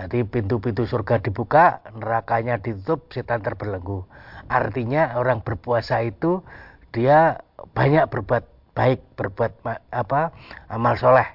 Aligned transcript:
Jadi 0.00 0.24
pintu-pintu 0.24 0.88
surga 0.88 1.20
dibuka, 1.20 1.84
nerakanya 1.92 2.56
ditutup, 2.56 3.12
setan 3.12 3.44
terbelenggu. 3.44 4.08
Artinya 4.48 5.20
orang 5.20 5.44
berpuasa 5.44 6.00
itu 6.00 6.40
dia 6.88 7.44
banyak 7.76 8.08
berbuat 8.08 8.72
baik, 8.72 9.04
berbuat 9.20 9.60
apa 9.92 10.32
amal 10.72 10.96
soleh, 10.96 11.28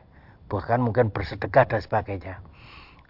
bahkan 0.50 0.82
mungkin 0.82 1.14
bersedekah 1.14 1.70
dan 1.70 1.78
sebagainya. 1.86 2.42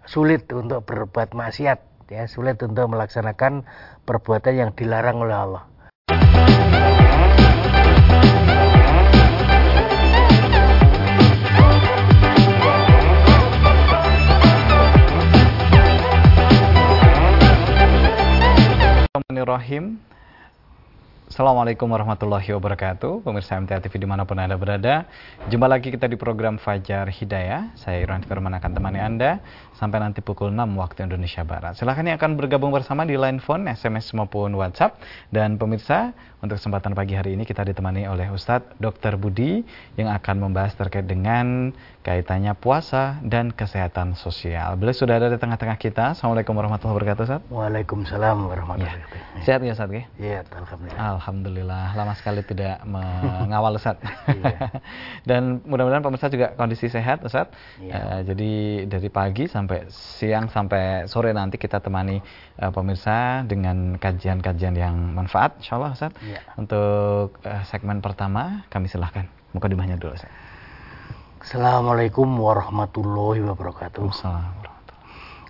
Sulit 0.04 0.44
untuk 0.52 0.84
berbuat 0.84 1.32
maksiat, 1.32 2.12
ya 2.12 2.28
sulit 2.28 2.60
untuk 2.60 2.92
melaksanakan 2.92 3.64
perbuatan 4.04 4.54
yang 4.60 4.70
dilarang 4.76 5.24
oleh 5.24 5.40
Allah. 5.40 5.64
Bismillahirrahmanirrahim 19.36 20.00
Assalamualaikum 21.36 21.92
warahmatullahi 21.92 22.48
wabarakatuh 22.56 23.20
Pemirsa 23.20 23.60
MTA 23.60 23.84
TV 23.84 24.00
di 24.00 24.08
mana 24.08 24.24
pun 24.24 24.40
Anda 24.40 24.56
berada 24.56 25.04
Jumpa 25.52 25.68
lagi 25.68 25.92
kita 25.92 26.08
di 26.08 26.16
program 26.16 26.56
Fajar 26.56 27.12
Hidayah 27.12 27.76
Saya 27.76 28.00
Irwan 28.00 28.24
Firman 28.24 28.56
akan 28.56 28.72
temani 28.72 29.04
Anda 29.04 29.44
Sampai 29.76 30.00
nanti 30.00 30.24
pukul 30.24 30.48
6 30.48 30.64
waktu 30.80 31.04
Indonesia 31.04 31.44
Barat 31.44 31.76
Silahkan 31.76 32.08
yang 32.08 32.16
akan 32.16 32.40
bergabung 32.40 32.72
bersama 32.72 33.04
di 33.04 33.20
line 33.20 33.36
phone, 33.44 33.68
SMS 33.68 34.16
maupun 34.16 34.56
WhatsApp 34.56 34.96
Dan 35.28 35.60
pemirsa 35.60 36.16
untuk 36.40 36.56
kesempatan 36.56 36.96
pagi 36.96 37.12
hari 37.12 37.36
ini 37.36 37.44
kita 37.44 37.68
ditemani 37.68 38.08
oleh 38.08 38.32
Ustadz 38.32 38.80
Dr. 38.80 39.20
Budi 39.20 39.60
Yang 40.00 40.16
akan 40.16 40.40
membahas 40.40 40.72
terkait 40.72 41.04
dengan 41.04 41.76
kaitannya 42.06 42.54
puasa 42.54 43.18
dan 43.26 43.50
kesehatan 43.50 44.14
sosial. 44.14 44.78
Beliau 44.78 44.94
sudah 44.94 45.18
ada 45.18 45.26
di 45.26 45.42
tengah-tengah 45.42 45.74
kita. 45.74 46.14
Assalamualaikum 46.14 46.54
warahmatullahi 46.54 46.94
wabarakatuh, 47.02 47.22
Ustaz. 47.26 47.42
Waalaikumsalam 47.50 48.46
warahmatullahi 48.46 48.94
ya. 48.94 49.02
wabarakatuh. 49.10 49.42
Sehat 49.42 49.60
ya, 49.66 49.74
Ustaz? 49.74 49.90
Iya, 50.22 50.46
alhamdulillah. 50.46 51.02
Alhamdulillah. 51.26 51.98
Lama 51.98 52.14
sekali 52.14 52.46
tidak 52.46 52.86
mengawal 52.94 53.74
Ustaz. 53.74 53.98
iya. 54.30 54.78
dan 55.28 55.58
mudah-mudahan 55.66 56.06
pemirsa 56.06 56.30
juga 56.30 56.54
kondisi 56.54 56.86
sehat, 56.86 57.26
Ustaz. 57.26 57.50
Iya. 57.82 57.98
Uh, 57.98 58.20
jadi 58.22 58.52
dari 58.86 59.10
pagi 59.10 59.50
sampai 59.50 59.90
siang 59.90 60.46
sampai 60.46 61.10
sore 61.10 61.34
nanti 61.34 61.58
kita 61.58 61.82
temani 61.82 62.22
uh, 62.62 62.70
pemirsa 62.70 63.42
dengan 63.42 63.98
kajian-kajian 63.98 64.78
yang 64.78 64.94
manfaat, 65.18 65.58
insyaallah 65.58 65.98
Ustaz. 65.98 66.14
Iya. 66.22 66.46
Untuk 66.54 67.42
uh, 67.42 67.62
segmen 67.66 67.98
pertama 67.98 68.62
kami 68.70 68.86
silahkan. 68.86 69.26
Muka 69.50 69.66
dimahnya 69.66 69.98
dulu, 69.98 70.14
Ustaz. 70.14 70.30
Assalamualaikum 71.42 72.38
warahmatullahi 72.38 73.42
wabarakatuh. 73.42 74.14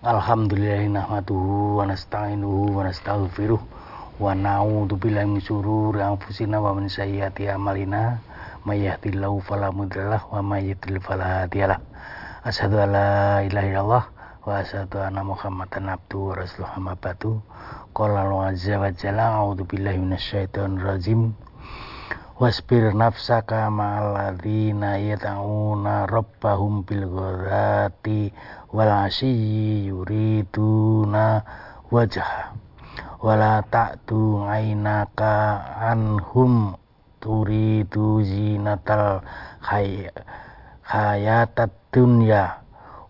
Alhamdulillahi 0.00 0.88
nahmaduhu 0.88 1.84
wa 1.84 1.84
nasta'inuhu 1.84 2.80
wa 2.80 2.88
nastaghfiruh 2.88 3.85
wa 4.16 4.32
na'udzu 4.32 4.96
billahi 4.96 5.28
min 5.28 5.44
syururi 5.44 6.00
anfusina 6.00 6.56
wa 6.56 6.72
min 6.72 6.88
sayyiati 6.88 7.52
a'malina 7.52 8.16
may 8.64 8.88
yahdihillahu 8.88 9.44
fala 9.44 9.68
mudhillalah 9.68 10.24
wa 10.32 10.40
may 10.40 10.72
yudlil 10.72 11.04
fala 11.04 11.44
hadiyalah. 11.44 11.76
Asyhadu 12.42 12.80
an 12.80 12.96
la 12.96 13.10
ilaha 13.44 13.66
illallah 13.68 14.04
wa 14.48 14.52
asyhadu 14.64 15.04
anna 15.04 15.20
Muhammadan 15.20 15.92
abduhu 15.92 16.32
wa 16.32 16.40
rasuluhu 16.40 16.72
amma 16.80 16.96
ba'du. 16.96 17.44
Qala 17.92 18.24
Allah 18.24 18.56
azza 18.56 18.80
wa 18.80 18.88
jalla 18.88 19.36
a'udzu 19.36 19.68
billahi 19.68 20.00
minasyaitonir 20.00 20.80
rajim 20.80 21.36
wasbir 22.36 22.92
nafsaka 22.92 23.68
ma'alladzina 23.68 25.00
yata'una 25.00 26.04
rabbahum 26.08 26.84
bil 26.84 27.08
ghadati 27.08 28.32
wal 28.72 28.92
asyi 29.08 29.88
yuriduna 29.88 31.40
wajah 31.88 32.52
wala 33.26 33.58
ta'tu 33.66 34.46
ainaka 34.46 35.58
anhum 35.82 36.78
turidu 37.18 38.22
zinatal 38.22 39.26
hayatad 40.86 41.74
dunya. 41.90 42.62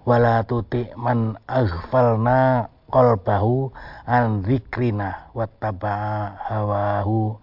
Wala 0.09 0.41
tuti 0.49 0.89
man 0.97 1.37
aghfalna 1.45 2.73
qalbahu 2.89 3.69
an 4.09 4.41
dzikrina 4.41 5.29
wattaba'a 5.37 6.49
hawahu 6.49 7.37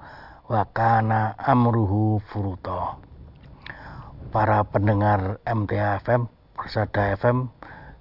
wakana 0.49 1.37
amruhu 1.37 2.23
furuto 2.25 2.97
para 4.33 4.65
pendengar 4.65 5.43
MTA 5.45 6.01
FM 6.01 6.25
Persada 6.57 7.13
FM 7.19 7.51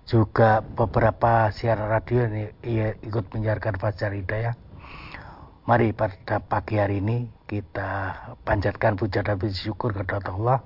juga 0.06 0.62
beberapa 0.62 1.50
siaran 1.50 1.90
radio 1.90 2.30
ini 2.30 2.46
ikut 3.02 3.34
menyiarkan 3.34 3.82
Fajar 3.82 4.14
Hidayah 4.14 4.61
mari 5.62 5.94
pada 5.94 6.42
pagi 6.42 6.74
hari 6.74 6.98
ini 6.98 7.30
kita 7.46 8.18
panjatkan 8.42 8.98
puja 8.98 9.22
dan 9.22 9.38
puji 9.38 9.70
syukur 9.70 9.94
kepada 9.94 10.34
Allah. 10.34 10.58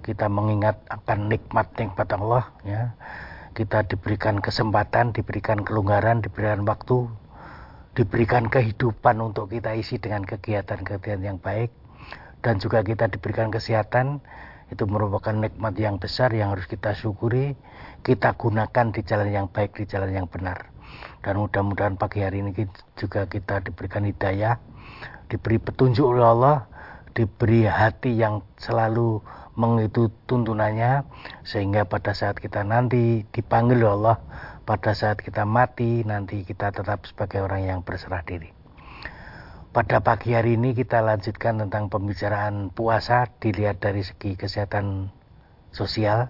Kita 0.00 0.24
mengingat 0.32 0.80
akan 0.88 1.28
nikmat-nikmat 1.28 2.08
Allah 2.16 2.48
ya. 2.64 2.96
Kita 3.52 3.84
diberikan 3.84 4.40
kesempatan 4.40 5.12
diberikan 5.12 5.60
kelonggaran 5.60 6.24
diberikan 6.24 6.64
waktu 6.64 7.12
diberikan 7.92 8.48
kehidupan 8.48 9.20
untuk 9.20 9.52
kita 9.52 9.76
isi 9.76 10.00
dengan 10.00 10.24
kegiatan-kegiatan 10.24 11.20
yang 11.20 11.36
baik. 11.36 11.68
Dan 12.40 12.56
juga 12.56 12.80
kita 12.80 13.10
diberikan 13.12 13.52
kesehatan. 13.52 14.24
Itu 14.72 14.88
merupakan 14.88 15.32
nikmat 15.32 15.76
yang 15.76 16.00
besar 16.00 16.32
yang 16.32 16.56
harus 16.56 16.64
kita 16.64 16.96
syukuri. 16.96 17.52
Kita 18.00 18.32
gunakan 18.32 18.96
di 18.96 19.00
jalan 19.04 19.28
yang 19.28 19.46
baik 19.52 19.76
di 19.76 19.84
jalan 19.84 20.08
yang 20.08 20.28
benar 20.30 20.77
dan 21.22 21.38
mudah-mudahan 21.38 21.98
pagi 21.98 22.22
hari 22.22 22.40
ini 22.40 22.54
juga 22.94 23.26
kita 23.26 23.64
diberikan 23.64 24.06
hidayah 24.06 24.56
diberi 25.28 25.60
petunjuk 25.60 26.04
oleh 26.04 26.26
Allah 26.26 26.56
diberi 27.12 27.66
hati 27.66 28.14
yang 28.14 28.46
selalu 28.56 29.20
mengikuti 29.58 30.14
tuntunannya 30.30 31.02
sehingga 31.42 31.82
pada 31.90 32.14
saat 32.14 32.38
kita 32.38 32.62
nanti 32.62 33.26
dipanggil 33.34 33.82
oleh 33.82 33.90
Allah 33.90 34.18
pada 34.68 34.92
saat 34.92 35.18
kita 35.18 35.48
mati 35.48 36.04
nanti 36.04 36.44
kita 36.44 36.70
tetap 36.70 37.08
sebagai 37.08 37.40
orang 37.40 37.64
yang 37.64 37.80
berserah 37.80 38.20
diri. 38.20 38.52
Pada 39.72 40.04
pagi 40.04 40.36
hari 40.36 40.60
ini 40.60 40.76
kita 40.76 41.00
lanjutkan 41.00 41.60
tentang 41.64 41.88
pembicaraan 41.88 42.68
puasa 42.68 43.32
dilihat 43.40 43.80
dari 43.80 44.04
segi 44.04 44.36
kesehatan 44.36 45.08
sosial. 45.72 46.28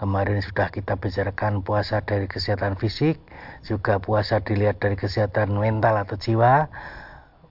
Kemarin 0.00 0.40
sudah 0.40 0.72
kita 0.72 0.96
bicarakan 0.96 1.60
puasa 1.60 2.00
dari 2.00 2.24
kesehatan 2.24 2.80
fisik, 2.80 3.20
juga 3.60 4.00
puasa 4.00 4.40
dilihat 4.40 4.80
dari 4.80 4.96
kesehatan 4.96 5.52
mental 5.52 6.00
atau 6.00 6.16
jiwa. 6.16 6.72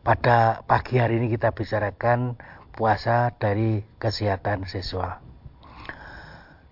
Pada 0.01 0.65
pagi 0.65 0.97
hari 0.97 1.21
ini 1.21 1.29
kita 1.29 1.53
bicarakan 1.53 2.41
puasa 2.73 3.37
dari 3.37 3.85
kesehatan 4.01 4.65
seksual. 4.65 5.21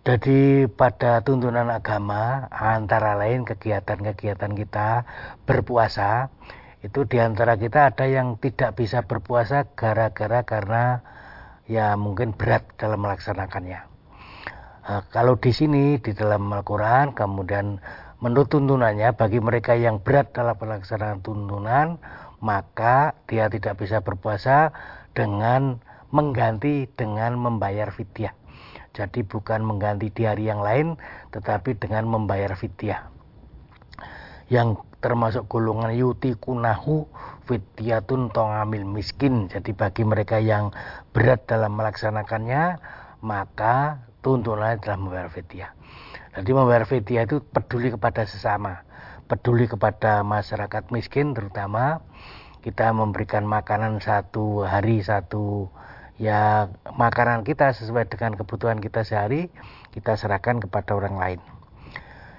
Jadi 0.01 0.65
pada 0.65 1.21
tuntunan 1.21 1.69
agama 1.69 2.49
antara 2.49 3.13
lain 3.13 3.45
kegiatan-kegiatan 3.45 4.57
kita 4.57 5.05
berpuasa 5.45 6.33
itu 6.81 7.05
di 7.05 7.21
antara 7.21 7.53
kita 7.53 7.93
ada 7.93 8.09
yang 8.09 8.41
tidak 8.41 8.73
bisa 8.81 9.05
berpuasa 9.05 9.69
gara-gara 9.77 10.41
karena 10.41 11.05
ya 11.69 11.93
mungkin 11.93 12.33
berat 12.33 12.65
dalam 12.81 12.97
melaksanakannya. 13.05 13.86
Nah, 14.87 15.03
kalau 15.11 15.35
di 15.35 15.51
sini 15.51 15.99
di 15.99 16.15
dalam 16.15 16.47
Al-Quran 16.47 17.11
kemudian 17.11 17.83
menurut 18.23 18.47
tuntunannya 18.47 19.13
bagi 19.19 19.43
mereka 19.43 19.75
yang 19.75 19.99
berat 19.99 20.31
dalam 20.31 20.55
pelaksanaan 20.55 21.19
tuntunan 21.19 21.99
maka 22.39 23.13
dia 23.27 23.51
tidak 23.51 23.83
bisa 23.83 23.99
berpuasa 23.99 24.71
dengan 25.11 25.83
mengganti 26.15 26.87
dengan 26.95 27.35
membayar 27.35 27.91
fidyah 27.91 28.31
jadi 28.97 29.21
bukan 29.21 29.61
mengganti 29.61 30.09
di 30.09 30.25
hari 30.25 30.49
yang 30.49 30.65
lain, 30.65 30.97
tetapi 31.29 31.77
dengan 31.77 32.09
membayar 32.09 32.57
fidyah. 32.57 33.05
Yang 34.49 34.81
termasuk 35.05 35.45
golongan 35.45 35.93
yuti 35.93 36.33
kunahu 36.33 37.05
fidyatun 37.45 38.33
tongamil 38.33 38.89
miskin. 38.89 39.53
Jadi 39.53 39.77
bagi 39.77 40.01
mereka 40.01 40.41
yang 40.41 40.73
berat 41.13 41.45
dalam 41.45 41.77
melaksanakannya, 41.77 42.81
maka 43.21 44.01
tuntunannya 44.21 44.81
adalah 44.81 44.97
membayar 44.97 45.29
fidyah. 45.29 45.71
Jadi 46.37 46.49
membayar 46.53 46.85
fidyah 46.85 47.23
itu 47.25 47.41
peduli 47.41 47.89
kepada 47.89 48.25
sesama, 48.29 48.85
peduli 49.25 49.65
kepada 49.65 50.21
masyarakat 50.21 50.89
miskin 50.93 51.35
terutama 51.35 52.05
kita 52.61 52.91
memberikan 52.91 53.47
makanan 53.47 53.99
satu 54.03 54.65
hari 54.65 54.99
satu 54.99 55.71
ya 56.17 56.67
makanan 56.97 57.45
kita 57.45 57.71
sesuai 57.71 58.09
dengan 58.09 58.33
kebutuhan 58.33 58.81
kita 58.81 59.05
sehari 59.05 59.53
kita 59.93 60.17
serahkan 60.17 60.61
kepada 60.61 60.97
orang 60.97 61.15
lain. 61.17 61.39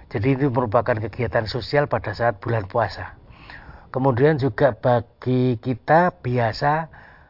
Jadi 0.08 0.40
itu 0.40 0.46
merupakan 0.48 0.96
kegiatan 0.96 1.44
sosial 1.44 1.84
pada 1.84 2.16
saat 2.16 2.40
bulan 2.40 2.64
puasa. 2.64 3.18
Kemudian 3.92 4.40
juga 4.40 4.72
bagi 4.72 5.60
kita 5.60 6.16
biasa 6.20 6.88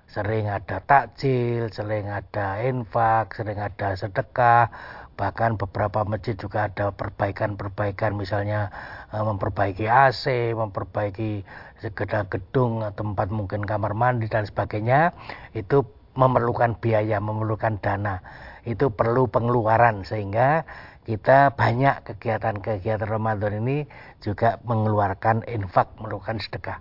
sering 0.09 0.49
ada 0.49 0.81
takjil, 0.81 1.69
sering 1.69 2.09
ada 2.09 2.65
infak, 2.65 3.37
sering 3.37 3.61
ada 3.61 3.93
sedekah, 3.93 4.73
bahkan 5.21 5.61
beberapa 5.61 6.01
masjid 6.09 6.33
juga 6.33 6.73
ada 6.73 6.89
perbaikan-perbaikan 6.97 8.17
misalnya 8.17 8.73
uh, 9.13 9.21
memperbaiki 9.21 9.85
AC, 9.85 10.57
memperbaiki 10.57 11.45
segala 11.85 12.25
gedung, 12.33 12.81
tempat 12.97 13.29
mungkin 13.29 13.69
kamar 13.69 13.93
mandi 13.93 14.33
dan 14.33 14.49
sebagainya 14.49 15.13
itu 15.53 15.85
memerlukan 16.17 16.81
biaya, 16.81 17.21
memerlukan 17.21 17.77
dana. 17.79 18.25
Itu 18.65 18.91
perlu 18.91 19.29
pengeluaran 19.29 20.09
sehingga 20.09 20.65
kita 21.09 21.57
banyak 21.57 22.05
kegiatan-kegiatan 22.05 23.09
Ramadan 23.09 23.65
ini 23.65 23.89
juga 24.21 24.61
mengeluarkan 24.65 25.47
infak, 25.49 25.89
melakukan 26.01 26.37
sedekah. 26.37 26.79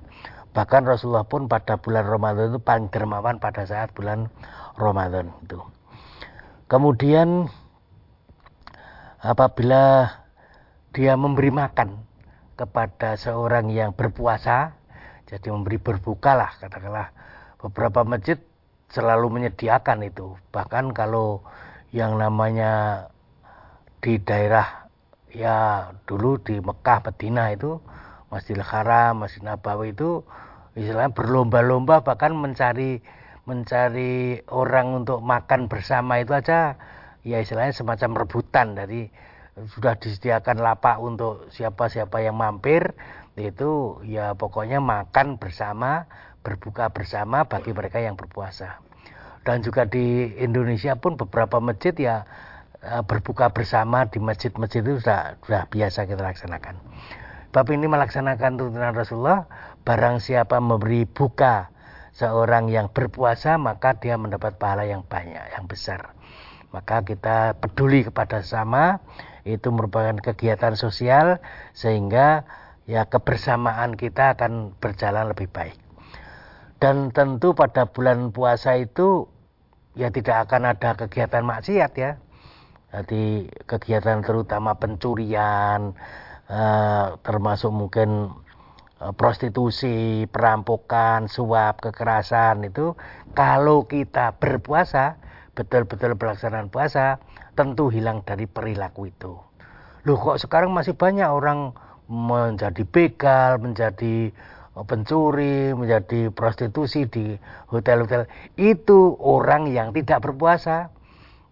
Bahkan 0.57 0.89
Rasulullah 0.89 1.21
pun 1.21 1.45
pada 1.45 1.77
bulan 1.77 2.09
Ramadan 2.09 2.50
itu 2.50 2.57
paling 2.57 2.89
dermawan 2.89 3.38
pada 3.38 3.62
saat 3.69 3.94
bulan 3.94 4.25
Ramadan 4.74 5.30
itu. 5.45 5.62
Kemudian 6.65 7.45
apabila 9.21 10.09
dia 10.98 11.13
memberi 11.13 11.54
makan 11.54 12.01
kepada 12.57 13.13
seorang 13.21 13.69
yang 13.69 13.94
berpuasa, 13.94 14.74
jadi 15.30 15.54
memberi 15.54 15.77
berbuka 15.77 16.33
lah 16.33 16.50
katakanlah 16.57 17.13
beberapa 17.62 18.01
masjid 18.01 18.42
selalu 18.89 19.38
menyediakan 19.38 20.09
itu. 20.09 20.42
Bahkan 20.50 20.89
kalau 20.98 21.45
yang 21.94 22.18
namanya 22.18 23.06
di 24.01 24.18
daerah 24.18 24.89
ya 25.30 25.94
dulu 26.09 26.42
di 26.42 26.57
Mekah, 26.57 27.06
Medina 27.06 27.54
itu 27.54 27.77
Masjidil 28.33 28.65
Haram, 28.65 29.21
Masjid 29.21 29.45
Nabawi 29.45 29.94
itu 29.94 30.25
istilahnya 30.77 31.12
berlomba-lomba 31.12 32.06
bahkan 32.06 32.38
mencari 32.38 33.01
mencari 33.50 34.45
orang 34.53 35.03
untuk 35.03 35.25
makan 35.25 35.65
bersama 35.65 36.21
itu 36.21 36.38
aja 36.38 36.77
ya 37.25 37.41
istilahnya 37.41 37.74
semacam 37.74 38.24
rebutan 38.24 38.77
dari 38.77 39.09
sudah 39.74 39.97
disediakan 39.97 40.62
lapak 40.62 41.01
untuk 41.01 41.50
siapa-siapa 41.50 42.21
yang 42.21 42.38
mampir 42.38 42.94
itu 43.33 44.01
ya 44.06 44.38
pokoknya 44.38 44.77
makan 44.77 45.41
bersama 45.41 46.06
berbuka 46.45 46.94
bersama 46.94 47.50
bagi 47.50 47.73
mereka 47.73 47.97
yang 47.97 48.13
berpuasa 48.13 48.77
dan 49.47 49.63
juga 49.63 49.88
di 49.88 50.35
Indonesia 50.38 51.00
pun 51.00 51.15
beberapa 51.15 51.63
masjid 51.63 51.95
ya 51.95 52.27
eh, 52.83 53.01
berbuka 53.07 53.50
bersama 53.56 54.03
di 54.06 54.19
masjid-masjid 54.19 54.83
itu 54.83 55.00
sudah 55.00 55.39
sudah 55.47 55.63
biasa 55.71 56.03
kita 56.03 56.19
laksanakan. 56.19 56.75
Tapi 57.51 57.79
ini 57.79 57.88
melaksanakan 57.88 58.59
tuntunan 58.59 58.94
Rasulullah, 58.94 59.47
barang 59.88 60.19
siapa 60.19 60.59
memberi 60.59 61.07
buka 61.07 61.71
seorang 62.17 62.73
yang 62.73 62.89
berpuasa 62.89 63.61
maka 63.61 63.94
dia 64.01 64.17
mendapat 64.17 64.57
pahala 64.57 64.89
yang 64.89 65.05
banyak, 65.05 65.41
yang 65.53 65.69
besar. 65.69 66.17
Maka 66.73 67.05
kita 67.05 67.55
peduli 67.61 68.03
kepada 68.03 68.41
sama 68.44 68.99
itu 69.47 69.71
merupakan 69.71 70.17
kegiatan 70.19 70.75
sosial 70.75 71.39
sehingga 71.71 72.44
ya 72.89 73.07
kebersamaan 73.07 73.95
kita 73.95 74.35
akan 74.35 74.75
berjalan 74.81 75.31
lebih 75.31 75.47
baik. 75.47 75.77
Dan 76.77 77.09
tentu 77.15 77.55
pada 77.55 77.88
bulan 77.89 78.35
puasa 78.35 78.77
itu 78.77 79.31
ya 79.97 80.11
tidak 80.11 80.49
akan 80.49 80.75
ada 80.75 80.94
kegiatan 80.94 81.41
maksiat 81.45 81.91
ya. 81.95 82.11
Jadi 82.91 83.51
kegiatan 83.67 84.23
terutama 84.23 84.77
pencurian 84.77 85.94
eh, 86.47 87.07
termasuk 87.21 87.71
mungkin 87.71 88.31
eh, 89.03 89.13
prostitusi, 89.15 90.25
perampokan, 90.31 91.27
suap, 91.31 91.79
kekerasan 91.83 92.67
itu 92.67 92.95
kalau 93.38 93.85
kita 93.85 94.35
berpuasa 94.39 95.19
betul-betul 95.57 96.13
pelaksanaan 96.15 96.69
puasa 96.69 97.17
tentu 97.57 97.89
hilang 97.89 98.21
dari 98.21 98.45
perilaku 98.45 99.09
itu. 99.09 99.33
Loh 100.05 100.17
kok 100.21 100.38
sekarang 100.38 100.71
masih 100.71 100.94
banyak 100.94 101.27
orang 101.27 101.73
menjadi 102.07 102.88
begal, 102.88 103.59
menjadi 103.59 104.31
pencuri, 104.85 105.73
menjadi 105.73 106.29
prostitusi 106.29 107.09
di 107.09 107.33
hotel-hotel. 107.73 108.29
Itu 108.55 109.17
orang 109.17 109.73
yang 109.73 109.89
tidak 109.91 110.21
berpuasa. 110.23 110.94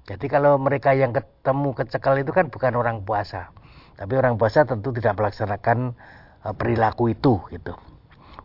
Jadi 0.06 0.30
kalau 0.30 0.62
mereka 0.62 0.94
yang 0.94 1.18
ketemu 1.18 1.74
kecekal 1.74 2.21
itu 2.21 2.30
kan 2.30 2.53
bukan 2.53 2.77
orang 2.77 3.01
puasa. 3.01 3.50
Tapi 3.95 4.13
orang 4.19 4.36
puasa 4.36 4.68
tentu 4.68 4.92
tidak 4.92 5.15
melaksanakan 5.19 5.95
e, 6.44 6.47
perilaku 6.56 7.12
itu 7.12 7.39
gitu. 7.51 7.74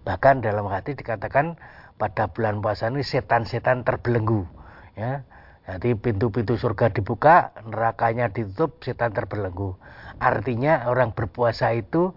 Bahkan 0.07 0.43
dalam 0.47 0.71
hati 0.71 0.95
dikatakan 0.95 1.59
pada 1.99 2.31
bulan 2.31 2.63
puasa 2.65 2.89
ini 2.89 3.05
setan-setan 3.05 3.85
terbelenggu 3.85 4.49
ya 4.97 5.23
jadi 5.71 5.95
pintu-pintu 5.95 6.59
surga 6.59 6.91
dibuka, 6.91 7.55
nerakanya 7.63 8.27
ditutup, 8.27 8.83
setan 8.83 9.15
terbelenggu. 9.15 9.79
Artinya 10.19 10.91
orang 10.91 11.15
berpuasa 11.15 11.71
itu 11.79 12.11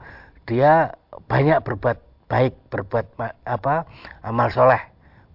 dia 0.49 0.97
banyak 1.29 1.61
berbuat 1.61 2.01
baik, 2.33 2.57
berbuat 2.73 3.13
apa 3.45 3.85
amal 4.25 4.49
soleh, 4.49 4.81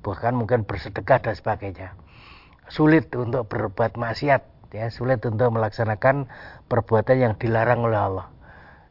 bahkan 0.02 0.34
mungkin 0.34 0.66
bersedekah 0.66 1.22
dan 1.22 1.38
sebagainya. 1.38 1.94
Sulit 2.66 3.06
untuk 3.14 3.46
berbuat 3.46 3.94
maksiat, 3.94 4.42
ya 4.72 4.92
sulit 4.92 5.24
untuk 5.24 5.52
melaksanakan 5.54 6.28
perbuatan 6.68 7.16
yang 7.16 7.34
dilarang 7.40 7.84
oleh 7.88 8.00
Allah. 8.00 8.26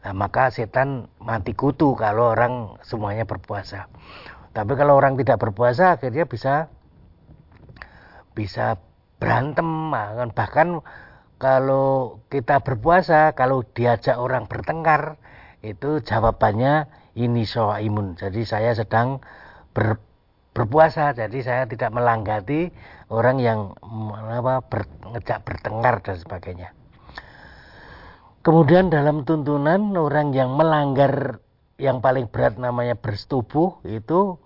Nah, 0.05 0.13
maka 0.15 0.49
setan 0.49 1.11
mati 1.19 1.51
kutu 1.51 1.93
kalau 1.99 2.31
orang 2.31 2.79
semuanya 2.85 3.27
berpuasa. 3.27 3.91
Tapi 4.55 4.73
kalau 4.73 4.97
orang 4.97 5.19
tidak 5.19 5.37
berpuasa 5.37 5.99
akhirnya 5.99 6.25
bisa 6.25 6.71
bisa 8.37 8.77
berantem 9.17 9.93
bahkan 10.33 10.85
kalau 11.41 12.21
kita 12.29 12.61
berpuasa 12.61 13.33
kalau 13.33 13.65
diajak 13.65 14.17
orang 14.17 14.45
bertengkar 14.45 15.17
itu 15.65 16.01
jawabannya 16.05 16.89
ini 17.17 17.45
imun 17.81 18.13
jadi 18.13 18.41
saya 18.45 18.71
sedang 18.77 19.25
ber, 19.73 19.97
berpuasa. 20.57 21.13
Jadi 21.13 21.45
saya 21.45 21.69
tidak 21.69 21.93
melanggati 21.93 22.73
orang 23.13 23.37
yang 23.37 23.59
apa 24.25 24.65
ber, 24.65 24.89
ngejak 25.13 25.45
bertengkar 25.45 26.01
dan 26.01 26.17
sebagainya. 26.17 26.69
Kemudian 28.41 28.89
dalam 28.89 29.21
tuntunan 29.21 29.93
orang 29.93 30.33
yang 30.33 30.57
melanggar 30.57 31.43
yang 31.77 32.01
paling 32.01 32.25
berat 32.25 32.57
namanya 32.57 32.97
bersetubuh 32.97 33.85
itu 33.85 34.41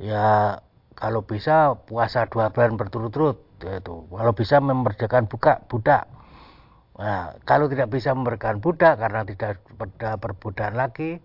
ya 0.00 0.56
kalau 0.96 1.20
bisa 1.20 1.76
puasa 1.84 2.24
dua 2.32 2.48
bulan 2.48 2.80
berturut-turut 2.80 3.36
itu 3.60 4.08
kalau 4.08 4.32
bisa 4.32 4.56
memerdekakan 4.58 5.28
buka 5.28 5.60
budak. 5.68 6.08
Nah, 6.96 7.34
kalau 7.48 7.66
tidak 7.66 7.90
bisa 7.92 8.14
memerdekakan 8.14 8.62
budak 8.62 8.94
karena 9.00 9.20
tidak 9.26 9.58
pada 9.74 10.16
perbudakan 10.16 10.74
lagi 10.78 11.18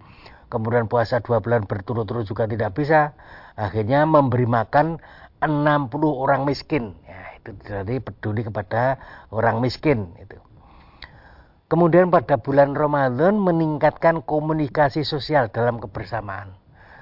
kemudian 0.47 0.88
puasa 0.91 1.19
dua 1.23 1.44
bulan 1.44 1.67
berturut-turut 1.67 2.27
juga 2.27 2.48
tidak 2.48 2.75
bisa. 2.75 3.15
Akhirnya 3.57 4.05
memberi 4.07 4.45
makan 4.45 5.00
60 5.43 5.93
orang 6.07 6.43
miskin. 6.48 6.98
Ya, 7.05 7.38
itu 7.39 7.51
jadi 7.65 8.01
peduli 8.01 8.41
kepada 8.45 8.98
orang 9.31 9.62
miskin 9.62 10.12
itu 10.17 10.38
kemudian 11.67 12.07
pada 12.07 12.39
bulan 12.39 12.74
Ramadan 12.74 13.39
meningkatkan 13.39 14.24
komunikasi 14.24 15.03
sosial 15.03 15.51
dalam 15.51 15.83
kebersamaan. 15.83 16.55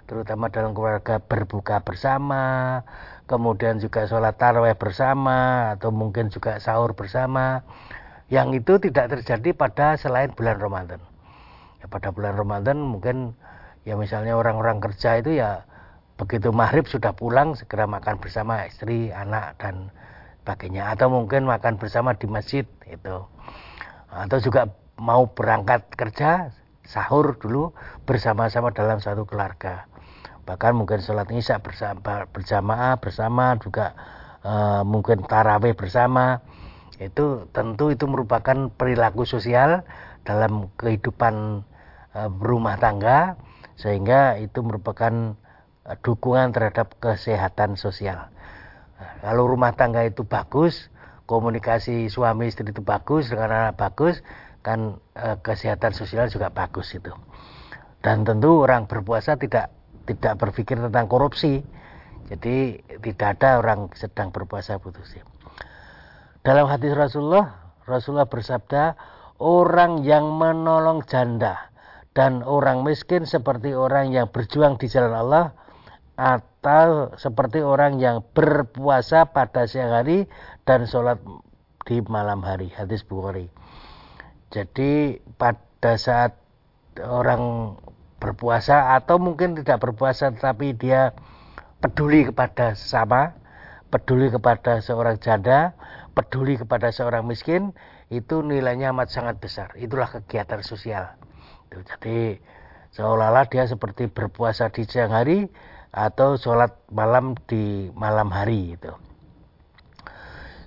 Terutama 0.05 0.53
dalam 0.53 0.77
keluarga 0.77 1.17
berbuka 1.17 1.81
bersama 1.81 2.81
kemudian 3.25 3.81
juga 3.81 4.05
sholat 4.05 4.38
taraweh 4.38 4.77
bersama 4.77 5.74
atau 5.74 5.89
mungkin 5.89 6.29
juga 6.29 6.62
sahur 6.62 6.93
bersama. 6.93 7.65
Yang 8.29 8.65
itu 8.65 8.74
tidak 8.89 9.17
terjadi 9.17 9.50
pada 9.53 9.98
selain 10.01 10.34
bulan 10.34 10.58
Ramadan 10.58 11.14
ya, 11.86 11.92
pada 11.94 12.10
bulan 12.10 12.34
Ramadan 12.34 12.82
mungkin 12.82 13.38
ya 13.86 13.94
misalnya 13.94 14.34
orang-orang 14.34 14.82
kerja 14.82 15.22
itu 15.22 15.38
ya 15.38 15.70
begitu 16.18 16.50
maghrib 16.50 16.89
sudah 16.89 17.13
pulang 17.13 17.54
segera 17.54 17.86
makan 17.86 18.18
bersama 18.18 18.65
istri 18.65 19.13
anak 19.13 19.62
dan 19.62 19.94
sebagainya. 20.42 20.89
Atau 20.98 21.13
mungkin 21.13 21.46
makan 21.46 21.77
bersama 21.77 22.18
di 22.18 22.25
masjid 22.25 22.65
itu 22.89 23.18
atau 24.10 24.38
juga 24.39 24.72
mau 24.96 25.27
berangkat 25.27 25.92
kerja 25.94 26.56
sahur 26.86 27.36
dulu 27.42 27.75
bersama-sama 28.06 28.72
dalam 28.72 29.01
satu 29.01 29.27
keluarga. 29.27 29.89
Bahkan 30.46 30.77
mungkin 30.77 31.01
sholat 31.01 31.27
isya 31.34 31.60
bersama, 31.60 32.30
berjamaah 32.30 33.01
bersama 33.01 33.58
juga 33.58 33.98
e, 34.46 34.54
mungkin 34.86 35.25
taraweh 35.25 35.74
bersama. 35.74 36.46
Itu 37.01 37.50
tentu 37.51 37.92
itu 37.92 38.06
merupakan 38.06 38.70
perilaku 38.72 39.25
sosial 39.25 39.84
dalam 40.24 40.70
kehidupan 40.77 41.65
e, 42.15 42.22
rumah 42.39 42.79
tangga 42.79 43.36
sehingga 43.75 44.39
itu 44.39 44.63
merupakan 44.63 45.36
e, 45.84 45.91
dukungan 46.00 46.55
terhadap 46.55 46.95
kesehatan 47.03 47.75
sosial 47.75 48.31
nah, 48.95 49.13
kalau 49.19 49.51
rumah 49.51 49.75
tangga 49.75 50.07
itu 50.07 50.24
bagus 50.24 50.88
komunikasi 51.27 52.07
suami 52.07 52.48
istri 52.48 52.72
itu 52.72 52.79
bagus 52.79 53.27
dengan 53.27 53.51
anak 53.51 53.75
bagus 53.75 54.24
kan 54.63 55.03
e, 55.19 55.36
kesehatan 55.43 55.91
sosial 55.91 56.31
juga 56.31 56.50
bagus 56.55 56.95
itu 56.95 57.12
dan 58.00 58.24
tentu 58.24 58.63
orang 58.63 58.88
berpuasa 58.88 59.36
tidak 59.36 59.75
tidak 60.05 60.38
berpikir 60.38 60.77
tentang 60.77 61.10
korupsi. 61.10 61.65
Jadi 62.25 62.81
tidak 63.05 63.38
ada 63.38 63.62
orang 63.62 63.93
sedang 63.93 64.34
berpuasa 64.34 64.81
putus. 64.81 65.13
Dalam 66.41 66.65
hadis 66.69 66.93
Rasulullah, 66.93 67.77
Rasulullah 67.86 68.29
bersabda, 68.29 68.98
orang 69.41 70.01
yang 70.05 70.34
menolong 70.34 71.05
janda 71.05 71.74
dan 72.15 72.41
orang 72.48 72.88
miskin 72.88 73.27
seperti 73.27 73.75
orang 73.75 74.15
yang 74.15 74.31
berjuang 74.31 74.79
di 74.79 74.88
jalan 74.88 75.12
Allah 75.12 75.45
atau 76.15 77.12
seperti 77.19 77.60
orang 77.60 78.00
yang 78.00 78.24
berpuasa 78.31 79.36
pada 79.36 79.67
siang 79.67 79.91
hari 79.91 80.31
dan 80.63 80.88
sholat 80.88 81.19
di 81.84 82.00
malam 82.07 82.39
hari. 82.39 82.72
Hadis 82.72 83.03
Bukhari. 83.03 83.51
Jadi 84.48 85.19
pada 85.36 86.00
saat 86.00 86.39
orang 87.03 87.75
berpuasa 88.24 88.95
atau 88.95 89.19
mungkin 89.19 89.60
tidak 89.60 89.84
berpuasa 89.84 90.31
tapi 90.31 90.72
dia 90.72 91.12
peduli 91.84 92.31
kepada 92.31 92.79
sesama, 92.79 93.36
peduli 93.91 94.31
kepada 94.31 94.79
seorang 94.79 95.19
janda, 95.19 95.75
peduli 96.15 96.55
kepada 96.55 96.95
seorang 96.95 97.27
miskin, 97.27 97.75
itu 98.07 98.39
nilainya 98.39 98.95
amat 98.95 99.12
sangat 99.12 99.36
besar. 99.43 99.75
Itulah 99.75 100.07
kegiatan 100.07 100.63
sosial. 100.63 101.25
Jadi 101.84 102.39
seolah-olah 102.96 103.50
dia 103.51 103.67
seperti 103.67 104.08
berpuasa 104.08 104.72
di 104.72 104.88
siang 104.88 105.12
hari 105.12 105.50
atau 105.96 106.36
sholat 106.36 106.75
malam 106.91 107.39
di 107.48 107.89
malam 107.96 108.32
hari 108.32 108.75
itu. 108.75 108.91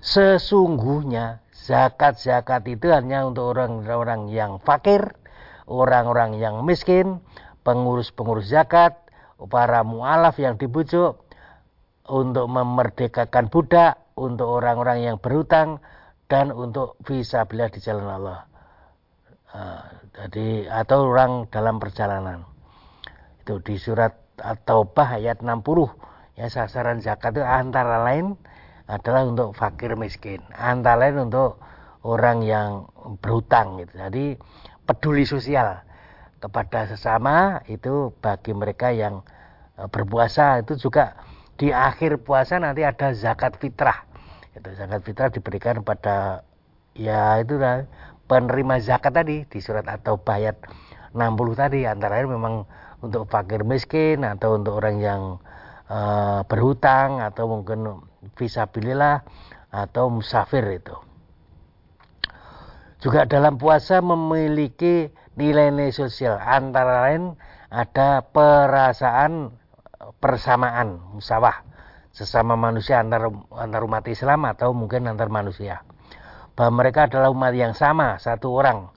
Sesungguhnya 0.00 1.45
zakat-zakat 1.53 2.65
itu 2.65 2.88
hanya 2.88 3.29
untuk 3.29 3.53
orang-orang 3.53 4.33
yang 4.33 4.57
fakir, 4.65 5.12
orang-orang 5.69 6.41
yang 6.41 6.65
miskin, 6.65 7.21
pengurus-pengurus 7.61 8.49
zakat, 8.49 8.97
para 9.53 9.85
mualaf 9.85 10.41
yang 10.41 10.57
dibujuk, 10.57 11.21
untuk 12.09 12.49
memerdekakan 12.49 13.53
budak, 13.53 14.00
untuk 14.17 14.49
orang-orang 14.49 15.05
yang 15.05 15.17
berhutang 15.21 15.85
dan 16.33 16.49
untuk 16.57 16.97
visabilillah 17.05 17.69
di 17.69 17.81
jalan 17.85 18.09
Allah. 18.09 18.48
Uh, 19.49 19.81
jadi 20.12 20.69
atau 20.69 21.09
orang 21.09 21.49
dalam 21.49 21.81
perjalanan. 21.81 22.45
Itu 23.40 23.64
di 23.64 23.81
surat 23.81 24.12
At-Taubah 24.38 25.19
ayat 25.19 25.40
60 25.40 25.64
ya 26.38 26.47
sasaran 26.47 27.00
zakat 27.00 27.35
itu 27.35 27.43
antara 27.43 28.05
lain 28.05 28.38
adalah 28.87 29.25
untuk 29.26 29.52
fakir 29.57 29.97
miskin, 29.97 30.40
antara 30.55 31.09
lain 31.09 31.28
untuk 31.28 31.61
orang 32.05 32.45
yang 32.45 32.88
berhutang 33.25 33.81
gitu. 33.83 33.93
Jadi 33.99 34.25
peduli 34.88 35.25
sosial 35.28 35.85
kepada 36.38 36.87
sesama 36.88 37.61
itu 37.67 38.14
bagi 38.23 38.55
mereka 38.55 38.95
yang 38.95 39.26
e, 39.75 39.85
berpuasa 39.90 40.62
itu 40.62 40.78
juga 40.78 41.19
di 41.59 41.75
akhir 41.75 42.23
puasa 42.23 42.62
nanti 42.62 42.87
ada 42.87 43.11
zakat 43.11 43.59
fitrah 43.59 44.07
itu 44.55 44.71
zakat 44.78 45.02
fitrah 45.02 45.28
diberikan 45.35 45.83
pada 45.83 46.47
ya 46.95 47.43
itu 47.43 47.59
penerima 48.29 48.79
zakat 48.85 49.17
tadi 49.17 49.49
di 49.49 49.59
surat 49.59 49.89
atau 49.89 50.21
bayat 50.21 50.61
60 51.17 51.57
tadi 51.57 51.89
antara 51.89 52.21
lain 52.21 52.37
memang 52.37 52.55
untuk 53.01 53.25
fakir 53.27 53.65
miskin 53.65 54.23
atau 54.23 54.61
untuk 54.61 54.79
orang 54.85 55.01
yang 55.01 55.23
uh, 55.89 56.45
berhutang 56.45 57.25
atau 57.25 57.49
mungkin 57.49 58.05
visabilillah 58.37 59.25
atau 59.73 60.13
musafir 60.13 60.63
itu. 60.69 60.95
Juga 62.99 63.25
dalam 63.25 63.57
puasa 63.57 64.03
memiliki 64.03 65.09
nilai-nilai 65.39 65.95
sosial 65.95 66.37
antara 66.37 67.09
lain 67.09 67.39
ada 67.71 68.27
perasaan 68.27 69.55
persamaan 70.19 70.99
musawah 71.15 71.63
sesama 72.11 72.59
manusia 72.59 72.99
antar 72.99 73.31
antar 73.55 73.87
umat 73.87 74.03
Islam 74.11 74.51
atau 74.51 74.75
mungkin 74.75 75.07
antar 75.07 75.31
manusia 75.31 75.87
bahwa 76.59 76.83
mereka 76.83 77.07
adalah 77.07 77.31
umat 77.31 77.55
yang 77.55 77.71
sama 77.71 78.19
satu 78.19 78.50
orang. 78.50 78.91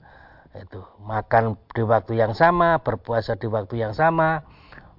Itu 0.50 0.82
makan 1.06 1.54
di 1.70 1.86
waktu 1.86 2.18
yang 2.18 2.34
sama 2.34 2.82
berpuasa 2.82 3.38
di 3.38 3.46
waktu 3.46 3.78
yang 3.78 3.94
sama 3.94 4.42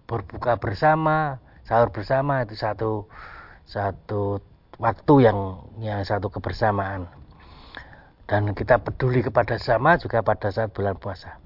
berbuka 0.07 0.55
bersama 0.55 1.43
sahur 1.67 1.91
bersama 1.91 2.47
itu 2.47 2.55
satu 2.55 3.11
satu 3.67 4.39
waktu 4.79 5.13
yang 5.27 5.67
yang 5.83 6.07
satu 6.07 6.31
kebersamaan. 6.31 7.11
Dan 8.31 8.55
kita 8.55 8.79
peduli 8.79 9.19
kepada 9.19 9.59
sama 9.59 9.99
juga 9.99 10.23
pada 10.23 10.47
saat 10.47 10.71
bulan 10.71 10.95
puasa. 10.95 11.43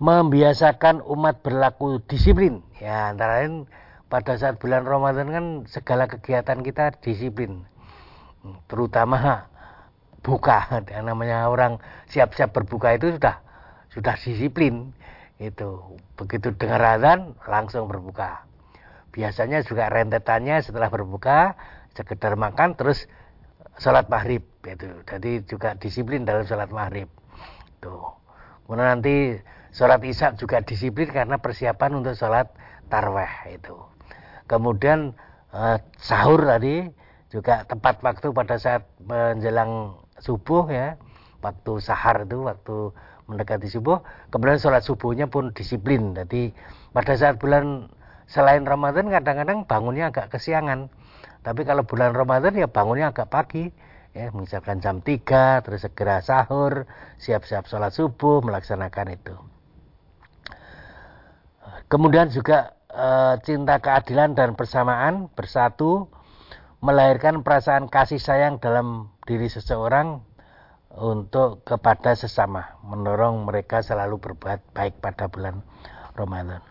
Membiasakan 0.00 1.04
umat 1.04 1.44
berlaku 1.44 2.00
disiplin. 2.08 2.64
Ya 2.80 3.12
antara 3.12 3.44
lain 3.44 3.68
pada 4.08 4.40
saat 4.40 4.56
bulan 4.56 4.88
Ramadan 4.88 5.28
kan 5.28 5.44
segala 5.68 6.08
kegiatan 6.08 6.64
kita 6.64 6.96
disiplin. 7.04 7.68
Terutama 8.72 9.52
buka 10.20 10.82
yang 10.90 11.06
namanya 11.06 11.46
orang 11.46 11.78
siap-siap 12.10 12.50
berbuka 12.50 12.98
itu 12.98 13.16
sudah 13.16 13.40
sudah 13.88 14.14
disiplin 14.18 14.92
itu 15.38 15.98
begitu 16.18 16.50
dengar 16.58 16.98
azan 16.98 17.38
langsung 17.46 17.86
berbuka. 17.86 18.42
Biasanya 19.14 19.62
juga 19.62 19.88
rentetannya 19.88 20.60
setelah 20.60 20.90
berbuka 20.90 21.54
sekedar 21.94 22.34
makan 22.34 22.74
terus 22.74 23.06
sholat 23.78 24.10
maghrib 24.10 24.42
itu 24.66 24.90
jadi 25.06 25.42
juga 25.46 25.78
disiplin 25.78 26.26
dalam 26.26 26.44
sholat 26.44 26.70
maghrib. 26.74 27.08
Tuh. 27.78 28.18
Kemudian 28.66 29.00
nanti 29.00 29.40
Sholat 29.78 30.00
isya 30.00 30.32
juga 30.34 30.64
disiplin 30.64 31.06
karena 31.12 31.36
persiapan 31.36 32.00
untuk 32.00 32.16
sholat 32.16 32.48
tarweh 32.88 33.52
itu. 33.52 33.76
Kemudian 34.48 35.12
eh, 35.52 35.78
sahur 36.00 36.40
tadi 36.48 36.88
juga 37.28 37.68
tepat 37.68 38.00
waktu 38.00 38.32
pada 38.32 38.56
saat 38.56 38.88
menjelang 39.04 40.00
subuh 40.20 40.68
ya, 40.70 40.96
waktu 41.42 41.72
sahar 41.82 42.26
itu, 42.26 42.44
waktu 42.46 42.76
mendekati 43.28 43.68
subuh. 43.68 44.00
Kemudian 44.32 44.58
sholat 44.58 44.82
subuhnya 44.82 45.28
pun 45.28 45.52
disiplin. 45.52 46.16
Jadi 46.16 46.52
pada 46.90 47.14
saat 47.14 47.36
bulan 47.36 47.92
selain 48.28 48.64
Ramadan 48.64 49.12
kadang-kadang 49.12 49.68
bangunnya 49.68 50.10
agak 50.10 50.32
kesiangan. 50.32 50.88
Tapi 51.44 51.62
kalau 51.64 51.84
bulan 51.86 52.16
Ramadan 52.16 52.56
ya 52.56 52.66
bangunnya 52.66 53.14
agak 53.14 53.30
pagi 53.30 53.70
ya 54.16 54.32
misalkan 54.32 54.80
jam 54.80 55.04
3 55.04 55.62
terus 55.62 55.84
segera 55.84 56.18
sahur 56.24 56.88
siap-siap 57.20 57.68
sholat 57.68 57.92
subuh 57.92 58.40
melaksanakan 58.42 59.14
itu 59.14 59.36
Kemudian 61.88 62.28
juga 62.28 62.76
e, 62.92 63.08
cinta 63.48 63.80
keadilan 63.80 64.36
dan 64.36 64.52
persamaan 64.52 65.32
bersatu 65.32 66.10
melahirkan 66.84 67.40
perasaan 67.40 67.88
kasih 67.88 68.20
sayang 68.20 68.60
dalam 68.60 69.08
diri 69.28 69.52
seseorang 69.52 70.24
untuk 70.96 71.60
kepada 71.68 72.16
sesama, 72.16 72.80
mendorong 72.80 73.44
mereka 73.44 73.84
selalu 73.84 74.16
berbuat 74.16 74.72
baik 74.72 75.04
pada 75.04 75.28
bulan 75.28 75.60
Ramadan. 76.16 76.64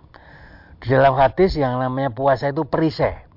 Di 0.82 0.90
dalam 0.90 1.14
hadis 1.14 1.54
yang 1.54 1.78
namanya 1.78 2.10
puasa 2.10 2.50
itu 2.50 2.66
perisai. 2.66 3.30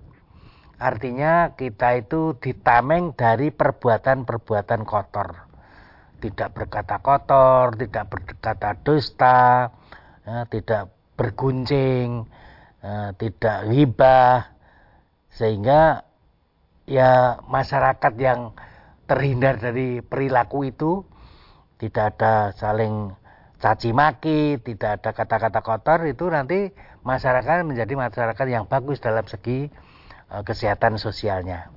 Artinya 0.80 1.52
kita 1.60 2.00
itu 2.00 2.40
ditameng 2.40 3.12
dari 3.12 3.52
perbuatan-perbuatan 3.52 4.88
kotor. 4.88 5.28
Tidak 6.24 6.48
berkata 6.56 7.04
kotor, 7.04 7.76
tidak 7.76 8.08
berkata 8.08 8.72
dusta, 8.80 9.68
ya, 10.24 10.48
tidak 10.48 10.88
berguncing, 11.20 12.24
uh, 12.80 13.12
tidak 13.20 13.68
hibah, 13.68 14.56
sehingga 15.32 16.08
ya 16.88 17.40
masyarakat 17.44 18.12
yang 18.16 18.56
terhindar 19.10 19.58
dari 19.58 19.98
perilaku 19.98 20.70
itu 20.70 21.02
tidak 21.82 22.14
ada 22.14 22.54
saling 22.54 23.10
caci 23.58 23.90
maki, 23.90 24.62
tidak 24.62 25.02
ada 25.02 25.10
kata-kata 25.10 25.60
kotor 25.66 26.06
itu 26.06 26.30
nanti 26.30 26.70
masyarakat 27.02 27.66
menjadi 27.66 27.98
masyarakat 27.98 28.46
yang 28.46 28.70
bagus 28.70 29.02
dalam 29.02 29.26
segi 29.26 29.66
uh, 30.30 30.46
kesehatan 30.46 31.02
sosialnya. 31.02 31.74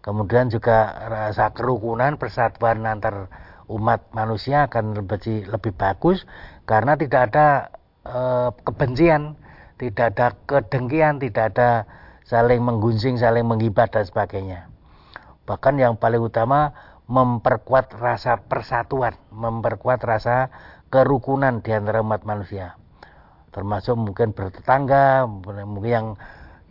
Kemudian 0.00 0.48
juga 0.48 1.04
rasa 1.12 1.52
kerukunan 1.52 2.16
persatuan 2.16 2.80
antar 2.88 3.28
umat 3.68 4.08
manusia 4.16 4.64
akan 4.72 4.96
lebih 4.96 5.52
lebih 5.52 5.72
bagus 5.76 6.24
karena 6.64 6.96
tidak 6.96 7.32
ada 7.32 7.68
Eh, 8.04 8.50
kebencian, 8.68 9.32
tidak 9.80 10.12
ada 10.12 10.36
kedengkian, 10.44 11.16
tidak 11.24 11.56
ada 11.56 11.88
saling 12.28 12.60
menggunjing, 12.60 13.16
saling 13.16 13.48
menghibah 13.48 13.88
dan 13.88 14.04
sebagainya. 14.04 14.68
Bahkan 15.44 15.76
yang 15.76 16.00
paling 16.00 16.20
utama 16.24 16.72
memperkuat 17.04 18.00
rasa 18.00 18.40
persatuan, 18.40 19.12
memperkuat 19.28 20.00
rasa 20.00 20.48
kerukunan 20.88 21.60
di 21.60 21.70
antara 21.76 22.00
umat 22.00 22.24
manusia. 22.24 22.80
Termasuk 23.52 23.94
mungkin 23.94 24.32
bertetangga, 24.32 25.28
mungkin 25.28 25.84
yang 25.84 26.06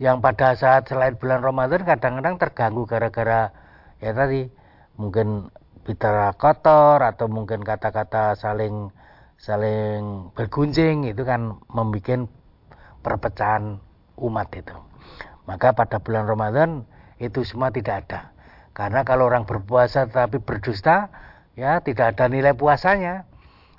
yang 0.02 0.18
pada 0.18 0.58
saat 0.58 0.90
selain 0.90 1.14
bulan 1.14 1.38
Ramadan 1.38 1.86
kadang-kadang 1.86 2.34
terganggu 2.34 2.82
gara-gara 2.82 3.54
ya 4.02 4.10
tadi 4.10 4.50
mungkin 4.98 5.54
bicara 5.86 6.34
kotor 6.34 6.98
atau 6.98 7.30
mungkin 7.30 7.62
kata-kata 7.62 8.34
saling 8.34 8.90
saling 9.38 10.34
bergunjing 10.34 11.06
itu 11.06 11.22
kan 11.22 11.62
membuat 11.70 12.26
perpecahan 13.06 13.78
umat 14.18 14.50
itu. 14.50 14.74
Maka 15.46 15.76
pada 15.76 16.02
bulan 16.02 16.26
Ramadan 16.26 16.82
itu 17.22 17.46
semua 17.46 17.70
tidak 17.70 18.08
ada. 18.08 18.33
Karena 18.74 19.06
kalau 19.06 19.30
orang 19.30 19.46
berpuasa 19.46 20.10
tetapi 20.10 20.42
berdusta, 20.42 21.14
ya 21.54 21.78
tidak 21.86 22.18
ada 22.18 22.26
nilai 22.26 22.58
puasanya. 22.58 23.24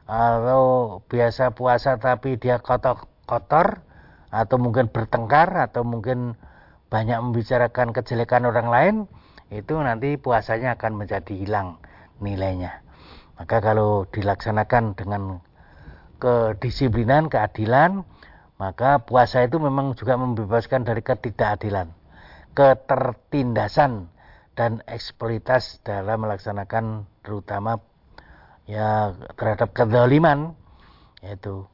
Atau 0.07 1.03
biasa 1.11 1.51
puasa 1.51 1.99
tapi 1.99 2.39
dia 2.39 2.63
kotor 2.63 3.09
kotor 3.27 3.83
atau 4.31 4.55
mungkin 4.61 4.87
bertengkar 4.87 5.51
atau 5.59 5.83
mungkin 5.83 6.39
banyak 6.87 7.17
membicarakan 7.19 7.91
kejelekan 7.91 8.45
orang 8.45 8.69
lain 8.69 8.95
itu 9.49 9.75
nanti 9.81 10.15
puasanya 10.15 10.77
akan 10.77 10.95
menjadi 10.95 11.33
hilang 11.33 11.81
nilainya. 12.21 12.85
Maka 13.35 13.59
kalau 13.59 14.07
dilaksanakan 14.07 14.95
dengan 14.95 15.43
kedisiplinan 16.21 17.27
keadilan 17.27 18.07
maka 18.55 19.03
puasa 19.03 19.43
itu 19.43 19.59
memang 19.59 19.99
juga 19.99 20.15
membebaskan 20.15 20.87
dari 20.87 21.03
ketidakadilan 21.03 21.91
ketertindasan 22.55 24.07
dan 24.55 24.79
eksploitas 24.88 25.83
dalam 25.83 26.24
melaksanakan 26.24 27.03
terutama 27.21 27.83
ya 28.65 29.13
terhadap 29.35 29.75
kezaliman 29.75 30.55
yaitu. 31.21 31.67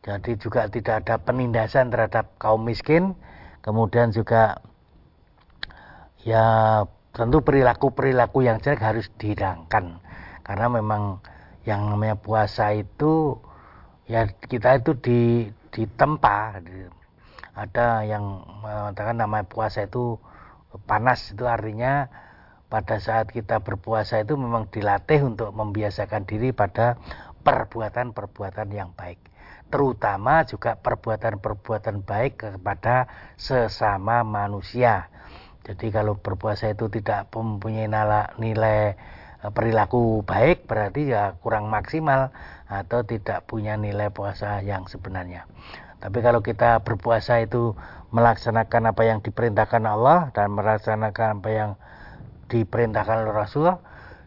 Jadi 0.00 0.40
juga 0.40 0.64
tidak 0.72 1.04
ada 1.04 1.20
penindasan 1.20 1.92
terhadap 1.92 2.32
kaum 2.40 2.64
miskin 2.64 3.12
kemudian 3.60 4.08
juga 4.16 4.64
ya 6.24 6.80
tentu 7.12 7.44
perilaku-perilaku 7.44 8.40
yang 8.40 8.62
jelek 8.64 8.80
harus 8.80 9.12
dihilangkan. 9.20 10.00
Karena 10.40 10.66
memang 10.72 11.20
yang 11.68 11.92
namanya 11.92 12.16
puasa 12.16 12.72
itu 12.72 13.36
ya 14.08 14.24
kita 14.24 14.80
itu 14.80 14.96
di 14.96 15.20
ditempa. 15.70 16.64
Ada 17.52 18.08
yang 18.08 18.46
mengatakan 18.62 19.20
namanya 19.20 19.44
puasa 19.44 19.84
itu 19.84 20.16
panas 20.86 21.34
itu 21.34 21.46
artinya 21.50 22.06
pada 22.70 23.02
saat 23.02 23.34
kita 23.34 23.66
berpuasa 23.66 24.22
itu 24.22 24.38
memang 24.38 24.70
dilatih 24.70 25.26
untuk 25.26 25.50
membiasakan 25.50 26.22
diri 26.22 26.54
pada 26.54 26.94
perbuatan-perbuatan 27.42 28.68
yang 28.70 28.94
baik. 28.94 29.18
Terutama 29.70 30.46
juga 30.46 30.78
perbuatan-perbuatan 30.78 32.06
baik 32.06 32.46
kepada 32.46 33.10
sesama 33.34 34.22
manusia. 34.22 35.10
Jadi 35.66 35.90
kalau 35.90 36.18
berpuasa 36.18 36.70
itu 36.70 36.86
tidak 36.90 37.30
mempunyai 37.34 37.90
nilai 38.38 38.94
eh, 39.42 39.50
perilaku 39.50 40.22
baik 40.22 40.66
berarti 40.66 41.10
ya 41.10 41.34
kurang 41.42 41.70
maksimal 41.70 42.30
atau 42.70 43.02
tidak 43.02 43.46
punya 43.50 43.74
nilai 43.74 44.10
puasa 44.14 44.62
yang 44.62 44.86
sebenarnya 44.86 45.46
tapi 46.00 46.24
kalau 46.24 46.40
kita 46.40 46.80
berpuasa 46.80 47.44
itu 47.44 47.76
melaksanakan 48.10 48.96
apa 48.96 49.02
yang 49.04 49.18
diperintahkan 49.20 49.84
Allah 49.84 50.32
dan 50.32 50.50
melaksanakan 50.56 51.44
apa 51.44 51.50
yang 51.52 51.70
diperintahkan 52.48 53.28
oleh 53.28 53.34
Rasulullah 53.36 53.78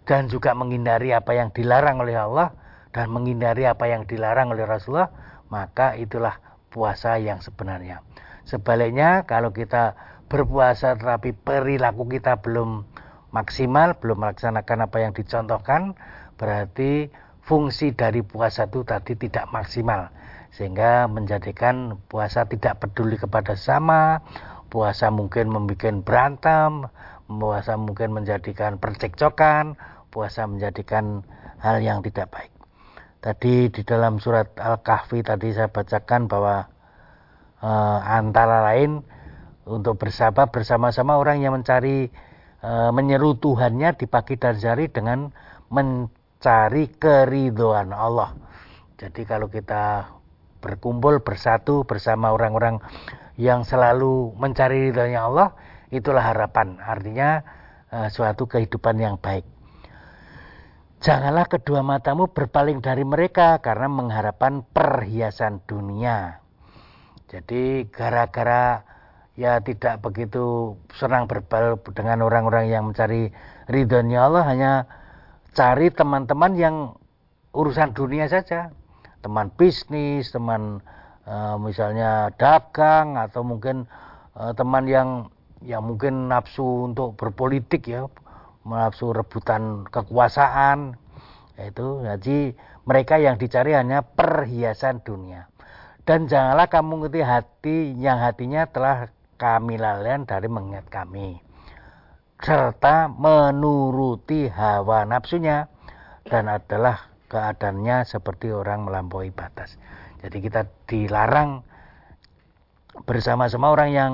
dan 0.06 0.30
juga 0.30 0.54
menghindari 0.54 1.12
apa 1.12 1.34
yang 1.34 1.50
dilarang 1.50 2.00
oleh 2.00 2.16
Allah 2.16 2.54
dan 2.94 3.10
menghindari 3.10 3.66
apa 3.66 3.90
yang 3.90 4.06
dilarang 4.06 4.54
oleh 4.54 4.70
Rasulullah, 4.70 5.10
maka 5.50 5.98
itulah 5.98 6.38
puasa 6.70 7.18
yang 7.18 7.42
sebenarnya. 7.42 8.06
Sebaliknya 8.46 9.26
kalau 9.26 9.50
kita 9.50 9.98
berpuasa 10.30 10.94
tetapi 10.94 11.34
perilaku 11.34 12.06
kita 12.06 12.38
belum 12.40 12.86
maksimal, 13.34 13.98
belum 13.98 14.22
melaksanakan 14.22 14.86
apa 14.86 14.98
yang 15.02 15.12
dicontohkan, 15.18 15.98
berarti 16.38 17.10
fungsi 17.42 17.98
dari 17.98 18.22
puasa 18.22 18.70
itu 18.70 18.86
tadi 18.86 19.18
tidak 19.18 19.50
maksimal 19.50 20.14
sehingga 20.54 21.10
menjadikan 21.10 21.98
puasa 22.08 22.46
tidak 22.46 22.78
peduli 22.78 23.18
kepada 23.18 23.58
sama, 23.58 24.22
puasa 24.70 25.10
mungkin 25.10 25.50
membuat 25.50 26.06
berantem, 26.06 26.86
puasa 27.26 27.74
mungkin 27.74 28.14
menjadikan 28.14 28.78
percekcokan, 28.78 29.74
puasa 30.14 30.46
menjadikan 30.46 31.26
hal 31.58 31.82
yang 31.82 32.06
tidak 32.06 32.30
baik. 32.30 32.54
Tadi 33.24 33.72
di 33.72 33.82
dalam 33.82 34.22
surat 34.22 34.54
Al-Kahfi 34.60 35.26
tadi 35.26 35.56
saya 35.56 35.72
bacakan 35.72 36.28
bahwa 36.30 36.68
e, 37.64 37.72
antara 38.04 38.68
lain 38.68 39.02
untuk 39.64 39.96
bersahabat 39.96 40.52
bersama-sama 40.52 41.16
orang 41.18 41.40
yang 41.40 41.56
mencari 41.56 42.12
e, 42.60 42.72
menyeru 42.92 43.40
Tuhannya 43.40 43.96
di 43.96 44.06
pagi 44.06 44.36
dan 44.36 44.60
siang 44.60 44.86
dengan 44.92 45.32
mencari 45.72 46.92
keridoan 47.00 47.96
Allah. 47.96 48.36
Jadi 49.00 49.24
kalau 49.24 49.48
kita 49.48 50.04
berkumpul 50.64 51.20
bersatu 51.20 51.84
bersama 51.84 52.32
orang-orang 52.32 52.80
yang 53.36 53.68
selalu 53.68 54.32
mencari 54.40 54.88
ridhonya 54.88 55.28
Allah 55.28 55.50
itulah 55.92 56.24
harapan. 56.24 56.80
Artinya 56.80 57.44
uh, 57.92 58.08
suatu 58.08 58.48
kehidupan 58.48 58.96
yang 58.96 59.20
baik. 59.20 59.44
Janganlah 61.04 61.52
kedua 61.52 61.84
matamu 61.84 62.32
berpaling 62.32 62.80
dari 62.80 63.04
mereka 63.04 63.60
karena 63.60 63.92
mengharapkan 63.92 64.64
perhiasan 64.64 65.60
dunia. 65.68 66.40
Jadi 67.28 67.92
gara-gara 67.92 68.88
ya 69.36 69.60
tidak 69.60 70.00
begitu 70.00 70.78
senang 70.96 71.28
berbal 71.28 71.76
dengan 71.92 72.24
orang-orang 72.24 72.72
yang 72.72 72.88
mencari 72.88 73.36
ridhonya 73.68 74.32
Allah 74.32 74.44
hanya 74.48 74.72
cari 75.52 75.90
teman-teman 75.92 76.54
yang 76.56 76.76
urusan 77.52 77.92
dunia 77.92 78.30
saja 78.30 78.72
teman 79.24 79.48
bisnis, 79.56 80.30
teman 80.36 80.84
uh, 81.24 81.56
misalnya 81.56 82.30
dagang 82.36 83.16
atau 83.16 83.42
mungkin 83.42 83.88
uh, 84.36 84.52
teman 84.52 84.86
yang 84.86 85.10
yang 85.64 85.88
mungkin 85.88 86.28
nafsu 86.28 86.92
untuk 86.92 87.16
berpolitik 87.16 87.88
ya, 87.88 88.12
nafsu 88.68 89.16
rebutan 89.16 89.88
kekuasaan 89.88 91.00
itu 91.56 92.04
jadi 92.04 92.52
mereka 92.84 93.16
yang 93.16 93.40
dicari 93.40 93.72
hanya 93.72 94.04
perhiasan 94.04 95.00
dunia. 95.08 95.48
Dan 96.04 96.28
janganlah 96.28 96.68
kamu 96.68 97.08
ngerti 97.08 97.22
hati 97.24 97.78
yang 97.96 98.20
hatinya 98.20 98.68
telah 98.68 99.08
kami 99.40 99.80
lalaikan 99.80 100.28
dari 100.28 100.52
mengingat 100.52 100.92
kami 100.92 101.40
serta 102.44 103.08
menuruti 103.08 104.52
hawa 104.52 105.08
nafsunya 105.08 105.72
dan 106.28 106.52
adalah 106.52 107.13
keadaannya 107.34 108.06
seperti 108.06 108.54
orang 108.54 108.86
melampaui 108.86 109.34
batas. 109.34 109.82
Jadi 110.22 110.38
kita 110.38 110.70
dilarang 110.86 111.66
bersama-sama 113.10 113.74
orang 113.74 113.90
yang 113.90 114.12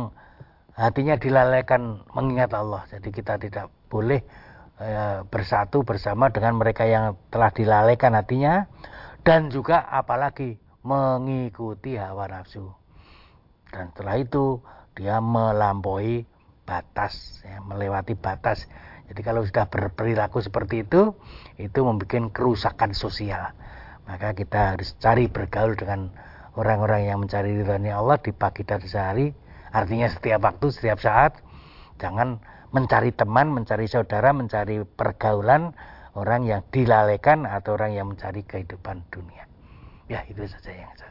hatinya 0.80 1.20
dilalaikan 1.20 2.08
mengingat 2.16 2.56
Allah. 2.56 2.88
Jadi 2.88 3.12
kita 3.12 3.36
tidak 3.36 3.68
boleh 3.92 4.24
e, 4.80 4.88
bersatu 5.28 5.84
bersama 5.84 6.32
dengan 6.32 6.56
mereka 6.56 6.88
yang 6.88 7.20
telah 7.28 7.52
dilalaikan 7.52 8.16
hatinya 8.16 8.72
dan 9.28 9.52
juga 9.52 9.84
apalagi 9.92 10.56
mengikuti 10.88 12.00
hawa 12.00 12.32
nafsu. 12.32 12.72
Dan 13.70 13.92
setelah 13.92 14.16
itu 14.18 14.64
dia 14.96 15.20
melampaui 15.20 16.24
batas, 16.64 17.44
ya, 17.44 17.60
melewati 17.60 18.16
batas 18.16 18.66
jadi 19.10 19.22
kalau 19.26 19.42
sudah 19.42 19.66
berperilaku 19.66 20.38
seperti 20.38 20.86
itu, 20.86 21.18
itu 21.58 21.80
membuat 21.82 22.30
kerusakan 22.30 22.94
sosial. 22.94 23.58
Maka 24.06 24.38
kita 24.38 24.78
harus 24.78 24.94
cari 25.02 25.26
bergaul 25.26 25.74
dengan 25.74 26.14
orang-orang 26.54 27.10
yang 27.10 27.18
mencari 27.26 27.58
ridhanya 27.58 27.98
Allah 27.98 28.22
di 28.22 28.30
pagi 28.30 28.62
dan 28.62 28.86
sehari. 28.86 29.34
Artinya 29.74 30.14
setiap 30.14 30.46
waktu, 30.46 30.70
setiap 30.70 31.02
saat. 31.02 31.42
Jangan 31.98 32.38
mencari 32.70 33.10
teman, 33.10 33.50
mencari 33.50 33.90
saudara, 33.90 34.30
mencari 34.30 34.86
pergaulan 34.86 35.74
orang 36.14 36.46
yang 36.46 36.62
dilalaikan 36.70 37.50
atau 37.50 37.74
orang 37.82 37.98
yang 37.98 38.14
mencari 38.14 38.46
kehidupan 38.46 39.10
dunia. 39.10 39.50
Ya, 40.06 40.22
itu 40.30 40.42
saja 40.46 40.74
yang 40.74 40.94
saya 40.98 41.10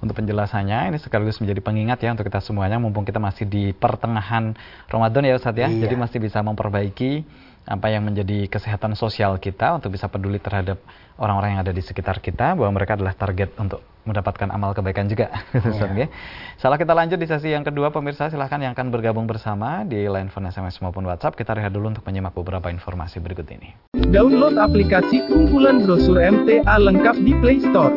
untuk 0.00 0.18
penjelasannya. 0.18 0.94
Ini 0.94 0.98
sekaligus 0.98 1.38
menjadi 1.42 1.60
pengingat 1.62 1.98
ya 2.02 2.14
untuk 2.14 2.26
kita 2.26 2.40
semuanya 2.42 2.80
mumpung 2.80 3.04
kita 3.04 3.18
masih 3.18 3.44
di 3.44 3.70
pertengahan 3.74 4.54
Ramadan 4.88 5.22
ya 5.26 5.34
Ustaz 5.36 5.56
ya. 5.56 5.68
Iya. 5.68 5.88
Jadi 5.88 5.94
masih 5.94 6.18
bisa 6.22 6.38
memperbaiki 6.40 7.24
apa 7.68 7.92
yang 7.92 8.08
menjadi 8.08 8.48
kesehatan 8.48 8.96
sosial 8.96 9.36
kita 9.36 9.76
untuk 9.76 9.92
bisa 9.92 10.08
peduli 10.08 10.40
terhadap 10.40 10.80
orang-orang 11.20 11.54
yang 11.54 11.60
ada 11.60 11.72
di 11.76 11.84
sekitar 11.84 12.24
kita 12.24 12.56
bahwa 12.56 12.72
mereka 12.72 12.96
adalah 12.96 13.12
target 13.12 13.52
untuk 13.60 13.84
mendapatkan 14.08 14.48
amal 14.48 14.72
kebaikan 14.72 15.04
juga. 15.04 15.28
Iya. 15.98 16.08
Salah 16.56 16.78
kita 16.78 16.94
lanjut 16.94 17.18
di 17.18 17.26
sesi 17.26 17.50
yang 17.50 17.66
kedua 17.66 17.90
pemirsa 17.90 18.30
silahkan 18.30 18.58
yang 18.62 18.72
akan 18.72 18.88
bergabung 18.88 19.26
bersama 19.26 19.82
di 19.82 20.06
line 20.06 20.30
phone 20.30 20.48
SMS 20.48 20.78
maupun 20.78 21.02
WhatsApp 21.04 21.34
kita 21.34 21.52
rehat 21.58 21.74
dulu 21.74 21.90
untuk 21.90 22.06
menyimak 22.06 22.32
beberapa 22.32 22.70
informasi 22.70 23.18
berikut 23.18 23.46
ini. 23.50 23.74
Download 24.08 24.54
aplikasi 24.56 25.26
kumpulan 25.26 25.82
brosur 25.82 26.16
MTA 26.22 26.76
lengkap 26.78 27.16
di 27.20 27.32
Play 27.42 27.58
Store. 27.60 27.92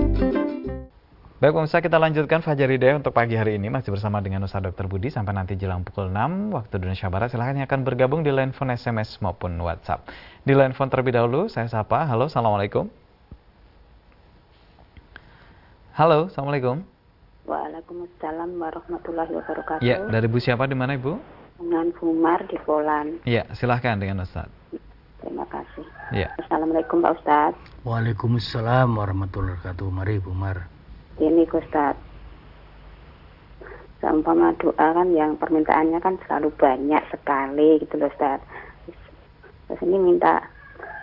Baik 1.42 1.58
pemirsa 1.58 1.82
kita 1.82 1.98
lanjutkan 1.98 2.46
Fajar 2.46 2.70
Hidayah 2.70 3.02
untuk 3.02 3.18
pagi 3.18 3.34
hari 3.34 3.58
ini 3.58 3.74
masih 3.74 3.90
bersama 3.90 4.22
dengan 4.22 4.46
Ustaz 4.46 4.62
Dr. 4.62 4.86
Budi 4.86 5.10
sampai 5.10 5.34
nanti 5.34 5.58
jelang 5.58 5.82
pukul 5.82 6.14
6 6.14 6.54
waktu 6.54 6.78
Indonesia 6.78 7.10
Barat 7.10 7.34
silahkan 7.34 7.58
yang 7.58 7.66
akan 7.66 7.82
bergabung 7.82 8.22
di 8.22 8.30
line 8.30 8.54
phone 8.54 8.70
SMS 8.78 9.18
maupun 9.26 9.58
WhatsApp. 9.58 10.06
Di 10.46 10.54
line 10.54 10.78
phone 10.78 10.94
terlebih 10.94 11.18
dahulu 11.18 11.50
saya 11.50 11.66
sapa. 11.66 12.06
Halo 12.06 12.30
Assalamualaikum. 12.30 12.94
Halo 15.98 16.30
Assalamualaikum. 16.30 16.86
Waalaikumsalam 17.50 18.62
warahmatullahi 18.62 19.34
wabarakatuh. 19.34 19.82
Ya 19.82 19.98
dari 20.14 20.30
Bu 20.30 20.38
siapa 20.38 20.70
di 20.70 20.78
mana 20.78 20.94
Ibu? 20.94 21.18
Dengan 21.58 21.90
Fumar 21.98 22.46
di 22.46 22.62
Polan. 22.62 23.18
Ya 23.26 23.50
silahkan 23.58 23.98
dengan 23.98 24.30
Ustaz. 24.30 24.46
Terima 25.26 25.50
kasih. 25.50 25.90
Ya. 26.14 26.30
Assalamualaikum 26.38 27.02
Pak 27.02 27.18
Ustadz. 27.18 27.58
Waalaikumsalam 27.82 28.94
warahmatullahi 28.94 29.58
wabarakatuh. 29.58 29.90
Mari 29.90 30.22
Bu 30.22 30.38
Mar. 30.38 30.71
Ini 31.22 31.46
Ustadz. 31.46 32.02
Seumpama 34.02 34.58
doa 34.58 34.74
kan 34.98 35.14
yang 35.14 35.38
permintaannya 35.38 36.02
kan 36.02 36.18
selalu 36.26 36.50
banyak 36.58 37.06
sekali 37.14 37.78
gitu 37.78 38.02
loh 38.02 38.10
Ustadz. 38.10 38.42
Terus 39.70 39.86
ini 39.86 40.02
minta 40.02 40.42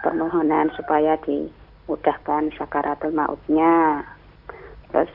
permohonan 0.02 0.74
supaya 0.74 1.14
dimudahkan 1.22 2.50
sakaratul 2.58 3.14
mautnya. 3.14 4.02
Terus 4.90 5.06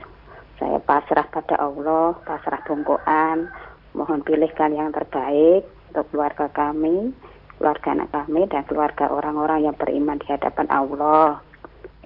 saya 0.56 0.80
pasrah 0.80 1.28
pada 1.28 1.60
Allah, 1.60 2.16
pasrah 2.24 2.64
bongkoan, 2.64 3.52
mohon 3.92 4.24
pilihkan 4.24 4.72
yang 4.72 4.96
terbaik 4.96 5.68
untuk 5.92 6.08
keluarga 6.16 6.48
kami, 6.56 7.12
keluarga 7.60 7.92
anak 7.92 8.10
kami, 8.16 8.48
dan 8.48 8.64
keluarga 8.72 9.12
orang-orang 9.12 9.68
yang 9.68 9.76
beriman 9.76 10.16
di 10.24 10.32
hadapan 10.32 10.72
Allah. 10.72 11.44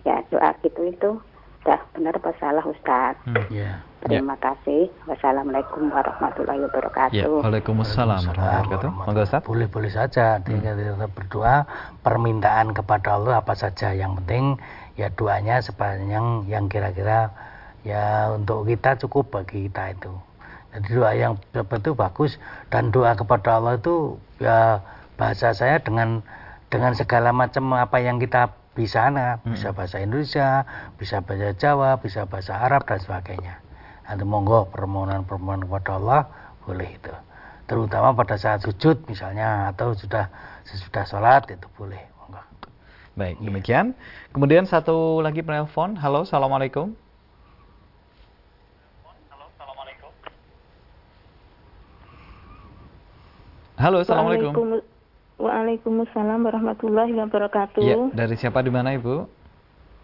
Ya, 0.01 0.25
doa 0.33 0.57
gitu 0.65 0.81
itu 0.89 1.21
sudah 1.67 1.84
benar 1.91 2.15
apa 2.15 2.32
salah 2.39 2.63
Ustaz? 2.63 3.19
Hmm. 3.27 3.43
Ya. 3.51 3.84
Terima 3.99 4.39
kasih. 4.39 4.88
Wassalamualaikum 5.03 5.91
warahmatullahi 5.91 6.63
Ya, 6.63 6.71
wabarakatuh. 6.71 7.43
Waalaikumsalam 7.43 8.23
warahmatullahi 8.23 8.63
wabarakatuh. 8.71 8.91
Monggo 9.03 9.21
Ustaz. 9.27 9.43
Boleh 9.43 9.67
boleh 9.67 9.91
saja. 9.91 10.39
Tinggal 10.39 10.80
kita 10.80 11.12
berdoa 11.12 11.67
permintaan 12.08 12.71
kepada 12.71 13.19
Allah 13.19 13.43
apa 13.43 13.51
saja. 13.60 13.91
Yang 13.91 14.23
penting 14.23 14.43
ya 14.95 15.12
doanya 15.12 15.60
sepanjang 15.60 16.47
yang 16.47 16.71
kira-kira 16.71 17.36
ya 17.84 18.32
untuk 18.32 18.63
kita 18.63 18.95
cukup 19.03 19.27
bagi 19.27 19.67
kita 19.67 19.91
itu. 19.91 20.15
Jadi 20.71 20.88
doa 20.95 21.12
yang 21.19 21.36
seperti 21.51 21.91
itu 21.91 21.93
bagus 21.99 22.32
dan 22.71 22.95
doa 22.95 23.12
kepada 23.12 23.60
Allah 23.60 23.75
itu 23.75 24.15
ya 24.39 24.80
bahasa 25.19 25.51
saya 25.51 25.84
dengan 25.84 26.23
dengan 26.71 26.95
segala 26.95 27.36
macam 27.36 27.75
apa 27.75 27.99
yang 27.99 28.23
kita 28.23 28.56
bisa 28.77 29.09
nah, 29.09 29.41
bisa 29.41 29.73
bahasa 29.73 29.97
Indonesia, 29.97 30.61
bisa 31.01 31.25
bahasa 31.25 31.49
Jawa, 31.57 31.97
bisa 31.97 32.29
bahasa 32.29 32.53
Arab 32.53 32.85
dan 32.85 33.01
sebagainya. 33.01 33.57
Nanti 34.05 34.21
monggo 34.21 34.69
permohonan-permohonan 34.69 35.65
kepada 35.65 35.97
Allah 35.97 36.21
boleh 36.61 36.85
itu. 36.93 37.09
Terutama 37.65 38.13
pada 38.13 38.37
saat 38.37 38.61
sujud 38.61 39.01
misalnya 39.09 39.73
atau 39.73 39.97
sudah 39.97 40.29
sesudah 40.69 41.09
sholat 41.09 41.49
itu 41.49 41.65
boleh. 41.73 41.99
Monggo. 42.21 42.45
Baik, 43.17 43.41
demikian. 43.41 43.97
Kemudian 44.29 44.69
satu 44.69 45.25
lagi 45.25 45.41
penelpon. 45.41 45.97
Halo, 45.97 46.21
Assalamualaikum. 46.21 46.93
Halo, 53.77 54.01
Assalamualaikum. 54.05 54.53
Waalaikum- 54.53 54.96
Waalaikumsalam 55.38 56.50
warahmatullahi 56.50 57.13
wabarakatuh. 57.13 57.82
Iya, 57.86 57.95
dari 58.10 58.34
siapa 58.41 58.65
di 58.65 58.73
mana 58.73 58.97
Ibu? 58.97 59.30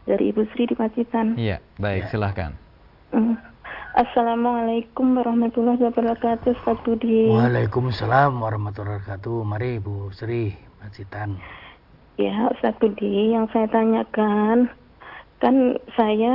Dari 0.05 0.29
Ibu 0.29 0.45
Sri 0.53 0.69
di 0.69 0.77
Pacitan. 0.77 1.33
Iya, 1.33 1.57
baik, 1.81 2.13
silahkan. 2.13 2.53
Mm. 3.09 3.33
Assalamualaikum 3.93 5.17
warahmatullahi 5.17 5.81
wabarakatuh, 5.81 6.53
Ustaz 6.53 6.77
Budi. 6.85 7.33
Waalaikumsalam 7.33 8.37
warahmatullahi 8.37 9.01
wabarakatuh. 9.01 9.37
Mari 9.41 9.81
Bu 9.81 10.13
Sri 10.13 10.53
Macitan. 10.81 11.41
Ya, 12.21 12.53
Ustaz 12.53 12.77
Budi, 12.77 13.33
yang 13.33 13.49
saya 13.49 13.65
tanyakan, 13.73 14.69
kan 15.41 15.55
saya 15.97 16.33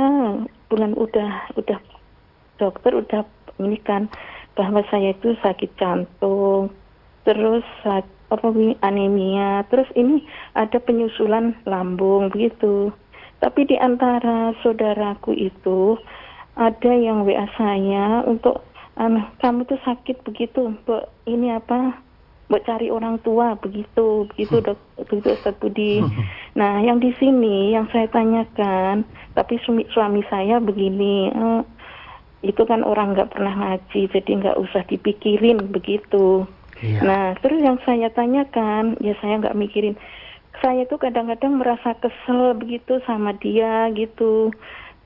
bulan 0.67 0.91
udah 0.99 1.55
udah 1.55 1.79
dokter 2.59 2.99
udah 2.99 3.23
ini 3.63 3.79
kan 3.79 4.11
bahwa 4.59 4.83
saya 4.91 5.15
itu 5.15 5.39
sakit 5.39 5.71
jantung, 5.79 6.67
terus 7.23 7.63
sak- 7.79 8.03
apa 8.03 8.03
ini, 8.03 8.18
anemia, 8.85 9.65
terus 9.73 9.89
ini 9.97 10.25
ada 10.53 10.77
penyusulan 10.77 11.57
lambung 11.65 12.29
begitu. 12.29 12.93
Tapi 13.39 13.65
di 13.65 13.75
antara 13.79 14.51
saudaraku 14.61 15.31
itu 15.31 15.95
ada 16.59 16.91
yang 16.91 17.23
WA 17.23 17.47
saya 17.55 18.27
untuk 18.27 18.61
anu, 18.99 19.23
kamu 19.39 19.63
tuh 19.63 19.79
sakit 19.87 20.27
begitu, 20.27 20.75
Mbak, 20.83 21.03
ini 21.31 21.55
apa? 21.55 21.95
Mbak 22.51 22.65
cari 22.65 22.89
orang 22.89 23.21
tua 23.21 23.55
begitu, 23.61 24.25
begitu 24.33 24.59
dok, 24.59 24.75
begitu 25.07 25.37
Ustaz 25.37 25.55
Budi. 25.61 26.01
Nah, 26.59 26.81
yang 26.81 26.99
di 26.99 27.13
sini 27.15 27.71
yang 27.71 27.87
saya 27.93 28.09
tanyakan, 28.09 29.05
tapi 29.37 29.61
suami, 29.63 29.85
suami 29.93 30.25
saya 30.27 30.57
begini, 30.57 31.29
eh, 31.29 31.61
itu 32.41 32.65
kan 32.65 32.83
orang 32.83 33.15
nggak 33.15 33.37
pernah 33.37 33.53
ngaji, 33.53 34.09
jadi 34.11 34.31
nggak 34.43 34.57
usah 34.59 34.83
dipikirin 34.89 35.71
begitu. 35.71 36.43
Iya. 36.79 36.99
Nah, 37.03 37.25
terus 37.43 37.59
yang 37.59 37.77
saya 37.83 38.07
tanyakan, 38.11 38.99
ya 39.03 39.15
saya 39.19 39.39
nggak 39.39 39.57
mikirin. 39.57 39.95
Saya 40.59 40.83
tuh 40.87 40.99
kadang-kadang 40.99 41.59
merasa 41.59 41.95
kesel 41.99 42.55
begitu 42.55 42.99
sama 43.07 43.35
dia 43.39 43.87
gitu. 43.95 44.51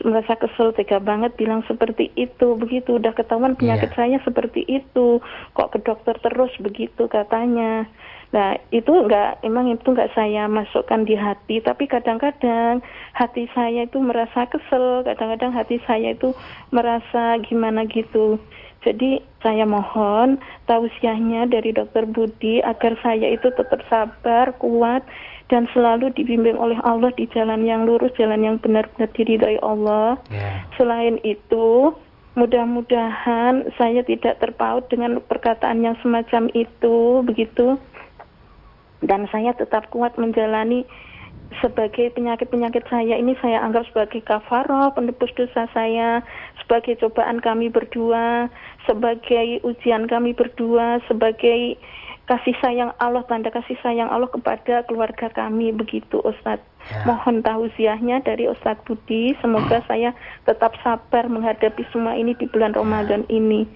Merasa 0.01 0.36
kesel 0.36 0.73
tega 0.73 0.97
banget 0.97 1.38
bilang 1.38 1.62
seperti 1.69 2.09
itu, 2.17 2.57
begitu. 2.57 2.97
Udah 2.97 3.13
ketahuan 3.13 3.53
penyakit 3.53 3.93
Iya. 3.93 3.97
saya 3.97 4.17
seperti 4.25 4.65
itu. 4.65 5.21
Kok 5.53 5.77
ke 5.77 5.79
dokter 5.86 6.17
terus 6.19 6.51
begitu 6.57 7.05
katanya. 7.05 7.86
Nah, 8.33 8.57
itu 8.73 8.89
nggak, 8.89 9.45
emang 9.45 9.69
itu 9.69 9.86
nggak 9.93 10.17
saya 10.17 10.49
masukkan 10.49 11.05
di 11.05 11.13
hati, 11.13 11.62
tapi 11.62 11.86
kadang-kadang 11.86 12.81
hati 13.13 13.45
saya 13.53 13.86
itu 13.86 14.01
merasa 14.01 14.49
kesel, 14.49 15.05
kadang-kadang 15.05 15.53
hati 15.53 15.77
saya 15.86 16.17
itu 16.17 16.33
merasa 16.73 17.38
gimana 17.45 17.86
gitu. 17.86 18.41
Jadi 18.83 19.23
saya 19.39 19.63
mohon 19.63 20.39
tausiahnya 20.67 21.47
dari 21.47 21.71
Dokter 21.71 22.03
Budi 22.03 22.59
agar 22.59 22.99
saya 22.99 23.31
itu 23.31 23.47
tetap 23.55 23.79
sabar, 23.87 24.51
kuat, 24.59 25.03
dan 25.47 25.67
selalu 25.71 26.11
dibimbing 26.15 26.55
oleh 26.59 26.79
Allah 26.83 27.11
di 27.15 27.27
jalan 27.31 27.63
yang 27.63 27.87
lurus, 27.87 28.11
jalan 28.19 28.43
yang 28.43 28.55
benar-benar 28.59 29.07
diridhai 29.15 29.59
Allah. 29.63 30.19
Ya. 30.31 30.67
Selain 30.75 31.19
itu, 31.23 31.95
mudah-mudahan 32.35 33.71
saya 33.79 34.03
tidak 34.03 34.43
terpaut 34.43 34.87
dengan 34.91 35.23
perkataan 35.23 35.83
yang 35.83 35.95
semacam 36.03 36.51
itu, 36.51 37.23
begitu. 37.23 37.79
Dan 39.03 39.27
saya 39.35 39.51
tetap 39.51 39.91
kuat 39.91 40.15
menjalani 40.15 40.87
sebagai 41.59 42.09
penyakit-penyakit 42.15 42.87
saya 42.89 43.19
ini 43.19 43.37
saya 43.43 43.61
anggap 43.61 43.85
sebagai 43.91 44.23
kafaroh 44.23 44.93
penebus 44.95 45.29
dosa 45.35 45.67
saya, 45.75 46.23
sebagai 46.61 46.97
cobaan 46.97 47.43
kami 47.43 47.67
berdua, 47.67 48.47
sebagai 48.87 49.59
ujian 49.61 50.07
kami 50.07 50.31
berdua, 50.31 51.03
sebagai 51.05 51.77
kasih 52.23 52.55
sayang 52.63 52.95
Allah, 53.03 53.27
tanda 53.27 53.51
kasih 53.51 53.75
sayang 53.83 54.07
Allah 54.07 54.31
kepada 54.31 54.87
keluarga 54.87 55.27
kami 55.35 55.75
begitu 55.75 56.23
Ustadz. 56.23 56.63
Ya. 56.87 57.03
Mohon 57.03 57.43
tausiahnya 57.43 58.23
dari 58.23 58.47
Ustadz 58.47 58.83
Budi, 58.87 59.35
semoga 59.43 59.83
saya 59.91 60.15
tetap 60.47 60.75
sabar 60.83 61.27
menghadapi 61.27 61.83
semua 61.91 62.15
ini 62.15 62.31
di 62.39 62.47
bulan 62.47 62.71
Ramadan 62.71 63.27
ini. 63.27 63.67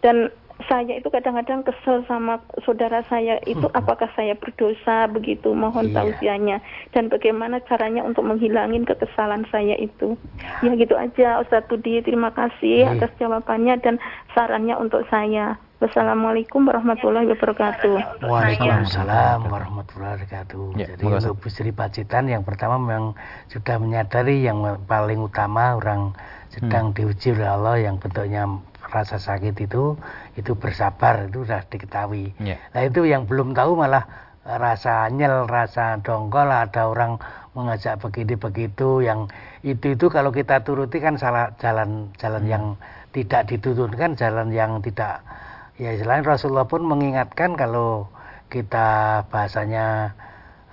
Dan 0.00 0.32
saya 0.68 0.98
itu 0.98 1.08
kadang-kadang 1.08 1.64
kesel 1.64 2.04
sama 2.04 2.42
saudara 2.66 3.00
saya 3.08 3.40
itu 3.48 3.64
apakah 3.72 4.10
saya 4.18 4.36
berdosa 4.36 5.08
begitu? 5.08 5.54
Mohon 5.54 5.90
Iya. 5.90 5.96
tausiahnya. 5.96 6.56
Dan 6.92 7.08
bagaimana 7.08 7.62
caranya 7.64 8.04
untuk 8.04 8.26
menghilangin 8.26 8.84
kekesalan 8.84 9.48
saya 9.48 9.78
itu? 9.80 10.18
Ya 10.60 10.76
gitu 10.76 10.98
aja 10.98 11.40
Ustadz 11.40 11.70
Budi. 11.70 12.04
Terima 12.04 12.34
kasih 12.34 12.84
Baik. 12.84 13.08
atas 13.08 13.12
jawabannya 13.16 13.74
dan 13.80 13.94
sarannya 14.36 14.76
untuk 14.76 15.06
saya. 15.08 15.56
Wassalamualaikum 15.80 16.68
warahmatullahi 16.68 17.24
wabarakatuh. 17.32 18.20
Waalaikumsalam 18.20 19.48
warahmatullahi 19.48 20.20
wabarakatuh. 20.20 20.76
Ya, 20.76 20.92
Jadi 20.92 21.08
untuk 21.08 21.40
Bu 21.40 21.48
Sri 21.48 21.72
Pacitan 21.72 22.28
yang 22.28 22.44
pertama 22.44 22.76
memang 22.76 23.16
sudah 23.48 23.80
menyadari 23.80 24.44
yang 24.44 24.60
paling 24.84 25.24
utama 25.24 25.80
orang 25.80 26.12
sedang 26.52 26.92
diuji 26.92 27.32
oleh 27.32 27.48
Allah 27.48 27.76
yang 27.80 27.96
bentuknya 27.96 28.44
rasa 28.90 29.22
sakit 29.22 29.54
itu 29.62 29.94
itu 30.34 30.52
bersabar 30.58 31.30
itu 31.30 31.46
sudah 31.46 31.62
diketahui. 31.70 32.34
Ya. 32.42 32.58
Nah 32.74 32.82
itu 32.84 33.06
yang 33.06 33.24
belum 33.30 33.54
tahu 33.54 33.78
malah 33.78 34.06
rasa 34.44 35.06
nyel, 35.14 35.46
rasa 35.46 36.02
dongkol 36.02 36.50
ada 36.50 36.90
orang 36.90 37.22
mengajak 37.54 37.98
begini 37.98 38.38
begitu 38.38 39.02
yang 39.02 39.26
itu 39.66 39.98
itu 39.98 40.06
kalau 40.06 40.30
kita 40.30 40.62
turuti 40.62 41.02
kan 41.02 41.18
salah 41.18 41.50
jalan 41.58 42.10
jalan 42.18 42.46
yang 42.46 42.64
tidak 43.10 43.50
diturunkan 43.50 44.14
jalan 44.14 44.54
yang 44.54 44.78
tidak 44.78 45.26
ya 45.74 45.98
selain 45.98 46.22
Rasulullah 46.22 46.70
pun 46.70 46.86
mengingatkan 46.86 47.58
kalau 47.58 48.06
kita 48.50 49.22
bahasanya 49.34 50.14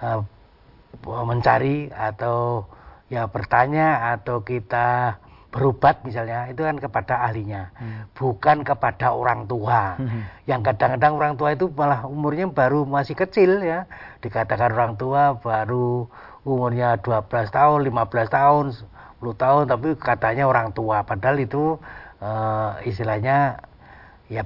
eh, 0.06 0.22
mencari 1.06 1.90
atau 1.94 2.70
ya 3.10 3.26
bertanya 3.26 4.14
atau 4.18 4.46
kita 4.46 5.18
berobat 5.48 6.04
misalnya 6.04 6.52
itu 6.52 6.60
kan 6.60 6.76
kepada 6.76 7.24
ahlinya 7.24 7.72
bukan 8.18 8.68
kepada 8.68 9.16
orang 9.16 9.48
tua. 9.48 9.96
Yang 10.50 10.62
kadang-kadang 10.74 11.14
orang 11.16 11.34
tua 11.40 11.50
itu 11.56 11.72
malah 11.72 12.04
umurnya 12.04 12.50
baru 12.52 12.84
masih 12.84 13.16
kecil 13.16 13.64
ya. 13.64 13.88
Dikatakan 14.20 14.76
orang 14.76 15.00
tua 15.00 15.40
baru 15.40 16.12
umurnya 16.44 17.00
12 17.00 17.30
tahun 17.52 17.80
15 17.88 18.28
tahun 18.32 18.66
10 19.22 19.44
tahun 19.44 19.64
tapi 19.72 19.88
katanya 19.96 20.44
orang 20.50 20.76
tua. 20.76 21.08
Padahal 21.08 21.38
itu 21.40 21.80
eh, 22.20 22.70
istilahnya 22.90 23.62
ya 24.28 24.44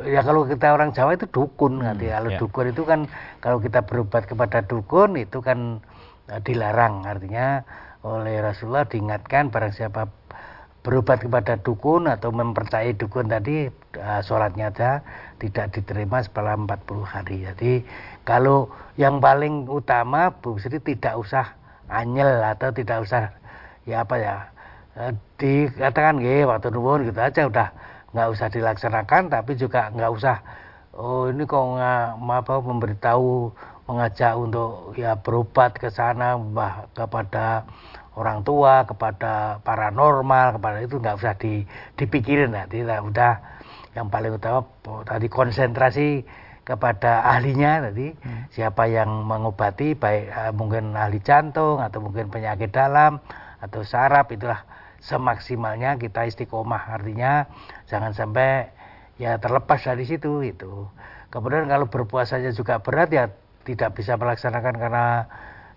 ya 0.00 0.20
kalau 0.24 0.48
kita 0.48 0.72
orang 0.72 0.96
Jawa 0.96 1.18
itu 1.18 1.28
dukun 1.28 1.84
nanti 1.84 2.08
kalau 2.08 2.30
ya. 2.32 2.38
dukun 2.40 2.66
itu 2.72 2.82
kan 2.88 3.00
kalau 3.44 3.60
kita 3.60 3.84
berobat 3.84 4.24
kepada 4.24 4.64
dukun 4.64 5.18
itu 5.20 5.42
kan 5.44 5.84
eh, 6.32 6.40
dilarang. 6.40 7.04
Artinya 7.04 7.66
oleh 8.00 8.40
Rasulullah 8.40 8.88
diingatkan 8.88 9.52
barang 9.52 9.76
siapa 9.76 10.08
berobat 10.80 11.20
kepada 11.20 11.60
dukun 11.60 12.08
atau 12.08 12.32
mempercayai 12.32 12.96
dukun 12.96 13.28
tadi 13.28 13.68
eh, 13.96 14.20
sholatnya 14.24 14.72
aja 14.72 15.04
tidak 15.36 15.76
diterima 15.76 16.24
setelah 16.24 16.56
40 16.56 17.04
hari. 17.04 17.36
Jadi 17.44 17.72
kalau 18.24 18.72
yang 18.96 19.20
paling 19.20 19.68
utama 19.68 20.32
Bu 20.32 20.56
Sri 20.56 20.80
tidak 20.80 21.20
usah 21.20 21.52
anyel 21.92 22.40
atau 22.40 22.72
tidak 22.72 23.04
usah 23.04 23.34
ya 23.84 24.04
apa 24.04 24.16
ya 24.16 24.36
eh, 24.96 25.12
dikatakan 25.36 26.22
gih 26.24 26.48
waktu 26.48 26.72
nuwun 26.72 27.04
gitu 27.08 27.20
aja 27.20 27.42
udah 27.48 27.68
nggak 28.10 28.28
usah 28.32 28.48
dilaksanakan 28.50 29.30
tapi 29.30 29.54
juga 29.54 29.92
nggak 29.94 30.10
usah 30.10 30.42
oh 30.96 31.30
ini 31.30 31.46
kok 31.46 31.62
nggak 31.62 32.18
apa 32.18 32.54
memberitahu 32.58 33.54
mengajak 33.90 34.38
untuk 34.38 34.94
ya 34.94 35.18
berobat 35.18 35.74
ke 35.74 35.90
sana 35.90 36.38
bah, 36.38 36.86
kepada 36.94 37.66
orang 38.14 38.46
tua 38.46 38.86
kepada 38.86 39.58
paranormal 39.66 40.62
kepada 40.62 40.78
itu 40.78 41.02
nggak 41.02 41.18
usah 41.18 41.34
di, 41.34 41.66
dipikirin 41.98 42.54
nanti 42.54 42.86
lah 42.86 43.02
udah. 43.02 43.34
Yang 43.90 44.06
paling 44.06 44.32
utama 44.38 44.62
tadi 45.02 45.26
konsentrasi 45.26 46.22
kepada 46.62 47.26
ahlinya 47.26 47.90
tadi. 47.90 48.14
Hmm. 48.22 48.46
siapa 48.54 48.86
yang 48.86 49.26
mengobati 49.26 49.98
baik 49.98 50.30
uh, 50.30 50.52
mungkin 50.54 50.94
ahli 50.94 51.18
jantung 51.18 51.82
atau 51.82 51.98
mungkin 51.98 52.30
penyakit 52.30 52.70
dalam 52.70 53.18
atau 53.58 53.82
saraf 53.82 54.30
itulah 54.30 54.62
semaksimalnya 55.02 55.98
kita 55.98 56.30
istiqomah. 56.30 56.94
Artinya 56.94 57.50
jangan 57.90 58.14
sampai 58.14 58.70
ya 59.18 59.42
terlepas 59.42 59.82
dari 59.82 60.06
situ 60.06 60.46
itu 60.46 60.86
kemudian 61.30 61.70
kalau 61.70 61.86
berpuasanya 61.86 62.50
juga 62.56 62.82
berat 62.82 63.12
ya 63.14 63.30
tidak 63.64 63.96
bisa 63.96 64.16
melaksanakan 64.16 64.74
karena 64.76 65.06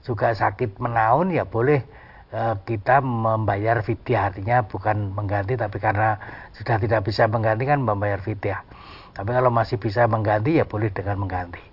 juga 0.04 0.36
sakit 0.36 0.80
menaun 0.80 1.32
ya 1.32 1.48
boleh 1.48 1.84
eh, 2.32 2.56
kita 2.68 3.00
membayar 3.04 3.80
fidyah 3.84 4.32
artinya 4.32 4.64
bukan 4.68 5.16
mengganti 5.16 5.56
tapi 5.56 5.80
karena 5.80 6.20
sudah 6.56 6.80
tidak 6.80 7.08
bisa 7.08 7.28
mengganti 7.28 7.64
kan 7.64 7.80
membayar 7.80 8.20
fidyah 8.20 8.64
tapi 9.14 9.30
kalau 9.32 9.54
masih 9.54 9.80
bisa 9.80 10.10
mengganti 10.10 10.60
ya 10.60 10.66
boleh 10.68 10.92
dengan 10.92 11.24
mengganti 11.24 11.64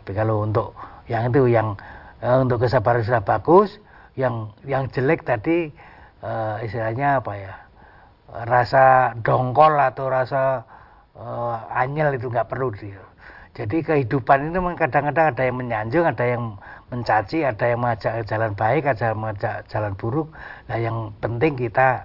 tapi 0.00 0.12
kalau 0.16 0.44
untuk 0.44 0.72
yang 1.10 1.28
itu 1.28 1.48
yang 1.48 1.76
eh, 2.24 2.36
untuk 2.40 2.64
kesabaran 2.64 3.04
sudah 3.04 3.22
bagus 3.24 3.80
yang 4.16 4.56
yang 4.64 4.88
jelek 4.88 5.28
tadi 5.28 5.68
uh, 6.24 6.56
istilahnya 6.64 7.20
apa 7.20 7.32
ya 7.36 7.54
rasa 8.48 9.12
dongkol 9.20 9.76
atau 9.76 10.08
rasa 10.10 10.64
uh, 11.14 11.56
anyel 11.72 12.10
itu 12.16 12.26
nggak 12.32 12.48
perlu 12.50 12.72
dia. 12.74 13.00
Jadi 13.56 13.80
kehidupan 13.80 14.52
itu 14.52 14.60
memang 14.60 14.76
kadang-kadang 14.76 15.32
ada 15.32 15.42
yang 15.48 15.56
menyanjung, 15.56 16.04
ada 16.04 16.24
yang 16.28 16.60
mencaci, 16.92 17.40
ada 17.40 17.64
yang 17.64 17.80
mengajak 17.80 18.28
jalan 18.28 18.52
baik, 18.52 18.84
ada 18.84 19.16
yang 19.16 19.18
mengajak 19.18 19.64
jalan 19.72 19.96
buruk. 19.96 20.28
Nah 20.68 20.76
yang 20.76 21.16
penting 21.24 21.56
kita 21.56 22.04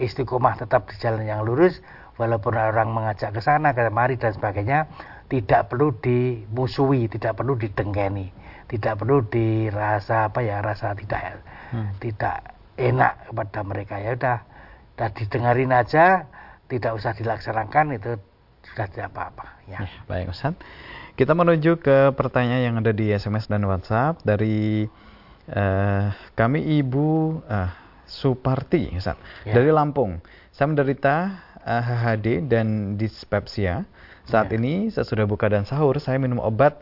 istiqomah 0.00 0.56
tetap 0.56 0.88
di 0.88 0.96
jalan 0.96 1.28
yang 1.28 1.44
lurus, 1.44 1.84
walaupun 2.16 2.56
orang 2.56 2.88
mengajak 2.88 3.36
ke 3.36 3.40
sana, 3.44 3.76
ke 3.76 3.84
mari 3.92 4.16
dan 4.16 4.32
sebagainya, 4.32 4.88
tidak 5.28 5.68
perlu 5.68 5.92
dimusuhi, 6.00 7.04
tidak 7.12 7.36
perlu 7.36 7.60
didengkeni, 7.60 8.32
tidak 8.72 8.96
perlu 8.96 9.28
dirasa 9.28 10.32
apa 10.32 10.40
ya, 10.40 10.64
rasa 10.64 10.96
tidak 10.96 11.44
hmm. 11.76 12.00
tidak 12.00 12.56
enak 12.78 13.28
kepada 13.28 13.60
mereka 13.66 13.94
ya 13.98 14.14
udah 14.14 14.38
udah 14.94 15.08
didengarin 15.14 15.74
aja 15.74 16.26
tidak 16.70 16.92
usah 16.94 17.12
dilaksanakan 17.16 17.98
itu 17.98 18.18
sudah 18.72 18.86
tidak 18.90 19.08
apa-apa 19.14 19.46
ya. 19.68 19.84
ya 19.84 19.90
baik 20.06 20.32
Ustaz 20.32 20.54
kita 21.18 21.34
menuju 21.34 21.82
ke 21.82 22.14
pertanyaan 22.14 22.62
yang 22.62 22.76
ada 22.78 22.94
di 22.94 23.10
SMS 23.10 23.50
dan 23.50 23.66
WhatsApp 23.66 24.22
dari 24.22 24.86
uh, 25.50 26.14
kami 26.38 26.78
Ibu 26.82 27.08
uh, 27.42 27.70
Suparti 28.06 28.94
Ustaz 28.94 29.18
ya. 29.42 29.54
dari 29.56 29.72
Lampung 29.74 30.22
saya 30.54 30.74
menderita 30.74 31.14
uh, 31.62 31.70
eh, 31.70 31.82
HHD 31.84 32.26
dan 32.50 32.98
dispepsia 32.98 33.86
saat 34.28 34.52
ya. 34.52 34.60
ini 34.60 34.92
sesudah 34.92 35.24
buka 35.24 35.48
dan 35.48 35.64
sahur 35.64 35.96
saya 36.02 36.20
minum 36.20 36.42
obat 36.42 36.78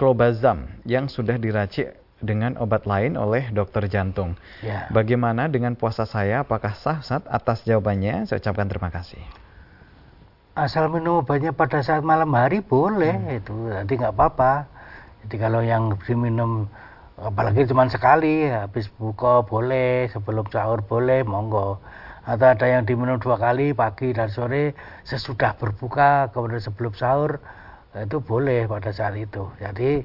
Clobazam 0.00 0.80
yang 0.88 1.12
sudah 1.12 1.36
diracik 1.36 1.92
dengan 2.24 2.56
obat 2.60 2.84
lain 2.84 3.16
oleh 3.16 3.48
dokter 3.52 3.88
jantung. 3.88 4.36
Ya. 4.60 4.88
Bagaimana 4.92 5.48
dengan 5.48 5.76
puasa 5.76 6.04
saya? 6.04 6.44
Apakah 6.44 6.76
sah 6.76 7.00
saat 7.00 7.24
atas 7.28 7.64
jawabannya? 7.64 8.28
Saya 8.28 8.40
ucapkan 8.40 8.68
terima 8.68 8.92
kasih. 8.92 9.20
Asal 10.58 10.90
minum 10.90 11.22
obatnya 11.22 11.54
pada 11.54 11.80
saat 11.80 12.02
malam 12.02 12.34
hari 12.34 12.60
boleh 12.60 13.14
hmm. 13.14 13.38
itu, 13.38 13.54
nanti 13.70 13.94
nggak 13.94 14.12
apa-apa. 14.12 14.66
Jadi 15.24 15.36
kalau 15.36 15.60
yang 15.62 15.94
diminum 16.06 16.66
apalagi 17.20 17.68
cuma 17.68 17.84
sekali 17.92 18.48
habis 18.48 18.88
buka 18.96 19.44
boleh 19.44 20.08
sebelum 20.08 20.48
sahur 20.48 20.80
boleh 20.80 21.20
monggo 21.20 21.76
atau 22.24 22.48
ada 22.48 22.64
yang 22.64 22.88
diminum 22.88 23.20
dua 23.20 23.36
kali 23.36 23.76
pagi 23.76 24.16
dan 24.16 24.32
sore 24.32 24.72
sesudah 25.04 25.52
berbuka 25.60 26.32
kemudian 26.32 26.64
sebelum 26.64 26.96
sahur 26.96 27.44
itu 27.92 28.24
boleh 28.24 28.64
pada 28.64 28.88
saat 28.96 29.20
itu 29.20 29.52
jadi 29.60 30.00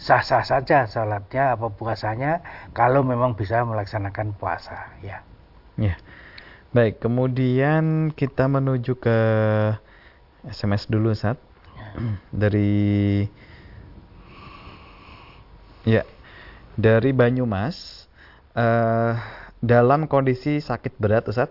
sah-sah 0.00 0.42
saja 0.42 0.88
salatnya 0.88 1.54
apa 1.54 1.68
puasanya 1.68 2.40
kalau 2.72 3.04
memang 3.06 3.38
bisa 3.38 3.62
melaksanakan 3.62 4.34
puasa 4.34 4.90
ya. 5.04 5.22
Ya. 5.78 5.94
Baik, 6.74 6.98
kemudian 6.98 8.10
kita 8.10 8.50
menuju 8.50 8.98
ke 8.98 9.18
SMS 10.48 10.88
dulu 10.88 11.12
saat 11.16 11.40
dari 12.32 13.24
ya 15.84 16.02
dari 16.74 17.10
Banyumas 17.14 18.08
uh, 18.56 19.14
dalam 19.64 20.10
kondisi 20.10 20.60
sakit 20.60 21.00
berat 21.00 21.28
Ustaz 21.30 21.48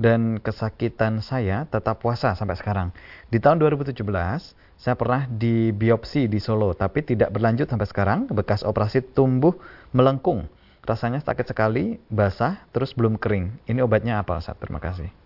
dan 0.00 0.40
kesakitan 0.40 1.20
saya 1.20 1.68
tetap 1.68 2.00
puasa 2.02 2.32
sampai 2.34 2.56
sekarang. 2.58 2.88
Di 3.28 3.38
tahun 3.38 3.60
2017 3.60 4.02
saya 4.82 4.98
pernah 4.98 5.30
di 5.30 5.70
biopsi 5.70 6.26
di 6.26 6.42
Solo, 6.42 6.74
tapi 6.74 7.06
tidak 7.06 7.30
berlanjut 7.30 7.70
sampai 7.70 7.86
sekarang. 7.86 8.26
Bekas 8.26 8.66
operasi 8.66 9.04
tumbuh 9.14 9.54
melengkung. 9.94 10.50
Rasanya 10.82 11.22
sakit 11.22 11.54
sekali, 11.54 12.02
basah, 12.10 12.58
terus 12.74 12.90
belum 12.90 13.14
kering. 13.14 13.62
Ini 13.70 13.78
obatnya 13.86 14.18
apa, 14.18 14.42
Ustaz? 14.42 14.58
Terima 14.58 14.82
kasih. 14.82 15.21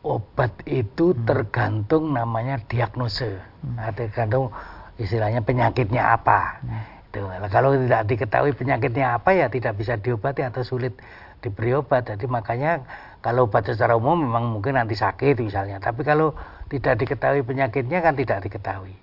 Obat 0.00 0.64
itu 0.64 1.12
hmm. 1.12 1.28
tergantung 1.28 2.16
namanya 2.16 2.56
diagnose. 2.64 3.36
Hmm. 3.60 3.76
Nah, 3.76 3.92
tergantung 3.92 4.48
istilahnya 4.96 5.44
penyakitnya 5.44 6.16
apa. 6.16 6.60
Hmm. 6.64 6.82
Itu. 7.10 7.26
Kalau 7.52 7.74
tidak 7.74 8.06
diketahui 8.06 8.52
penyakitnya 8.54 9.18
apa 9.18 9.34
ya 9.34 9.50
tidak 9.50 9.76
bisa 9.76 9.98
diobati 9.98 10.46
atau 10.46 10.64
sulit 10.64 10.96
diberi 11.44 11.76
obat. 11.76 12.08
Jadi 12.08 12.24
makanya 12.30 12.86
kalau 13.20 13.44
obat 13.50 13.68
secara 13.68 13.98
umum 13.98 14.16
memang 14.16 14.56
mungkin 14.56 14.80
nanti 14.80 14.96
sakit 14.96 15.36
misalnya. 15.42 15.82
Tapi 15.82 16.00
kalau 16.06 16.32
tidak 16.72 17.02
diketahui 17.02 17.44
penyakitnya 17.44 18.00
kan 18.00 18.16
tidak 18.16 18.46
diketahui. 18.46 18.94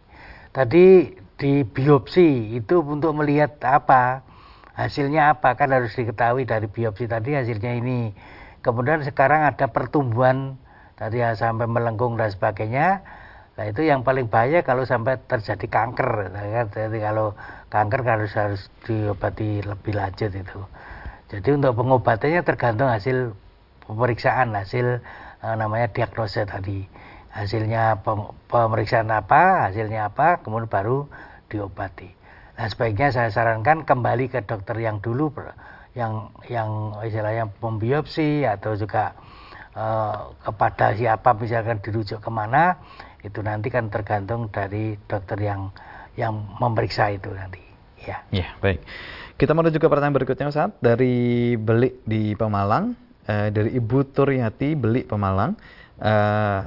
Tadi 0.56 1.14
di 1.38 1.62
biopsi 1.62 2.58
itu 2.58 2.82
untuk 2.82 3.14
melihat 3.14 3.62
apa 3.62 4.26
hasilnya 4.74 5.38
apa 5.38 5.54
kan 5.54 5.70
harus 5.70 5.94
diketahui 5.94 6.50
dari 6.50 6.66
biopsi 6.66 7.06
tadi 7.06 7.38
hasilnya 7.38 7.78
ini. 7.78 8.14
Kemudian 8.66 9.06
sekarang 9.06 9.46
ada 9.46 9.70
pertumbuhan 9.70 10.58
tadi 10.98 11.22
ya 11.22 11.38
sampai 11.38 11.70
melengkung 11.70 12.18
dan 12.18 12.34
sebagainya. 12.34 13.06
Nah 13.58 13.66
itu 13.66 13.86
yang 13.86 14.06
paling 14.06 14.30
bahaya 14.30 14.62
kalau 14.62 14.86
sampai 14.86 15.18
terjadi 15.26 15.66
kanker. 15.66 16.30
Nah, 16.30 16.70
jadi 16.70 16.98
kalau 17.02 17.34
kanker 17.74 18.02
harus 18.06 18.34
harus 18.38 18.62
diobati 18.86 19.66
lebih 19.66 19.94
lanjut 19.98 20.30
itu. 20.30 20.62
Jadi 21.28 21.50
untuk 21.58 21.74
pengobatannya 21.74 22.42
tergantung 22.46 22.90
hasil 22.90 23.34
pemeriksaan, 23.86 24.54
hasil 24.54 25.02
eh, 25.42 25.56
namanya 25.58 25.90
diagnosa 25.90 26.46
tadi. 26.46 26.86
Hasilnya 27.34 28.02
pemeriksaan 28.50 29.14
apa, 29.14 29.70
hasilnya 29.70 30.10
apa, 30.10 30.42
kemudian 30.42 30.66
baru 30.66 31.06
diobati. 31.54 32.10
Nah 32.58 32.66
sebaiknya 32.66 33.14
saya 33.14 33.30
sarankan 33.30 33.86
kembali 33.86 34.34
ke 34.34 34.42
dokter 34.42 34.82
yang 34.82 34.98
dulu 34.98 35.30
yang 35.94 36.34
yang 36.50 36.98
istilahnya 37.06 37.54
membiopsi 37.62 38.46
atau 38.50 38.74
juga 38.74 39.14
kepada 40.42 40.98
siapa 40.98 41.38
misalkan 41.38 41.78
dirujuk 41.86 42.18
ke 42.18 42.32
mana 42.34 42.82
itu 43.22 43.46
nanti 43.46 43.70
kan 43.70 43.94
tergantung 43.94 44.50
dari 44.50 44.98
dokter 45.06 45.38
yang 45.38 45.70
yang 46.18 46.34
memeriksa 46.58 47.14
itu 47.14 47.30
nanti 47.30 47.62
ya. 48.02 48.26
Ya 48.34 48.58
baik. 48.58 48.82
Kita 49.38 49.54
menuju 49.54 49.78
ke 49.78 49.86
pertanyaan 49.86 50.18
berikutnya 50.18 50.50
Ustaz 50.50 50.74
dari 50.82 51.54
Belik 51.62 52.02
di 52.10 52.34
Pemalang, 52.34 52.98
uh, 53.30 53.54
dari 53.54 53.78
Ibu 53.78 54.10
Turyati 54.10 54.74
Belik 54.74 55.14
Pemalang. 55.14 55.54
Uh, 56.02 56.66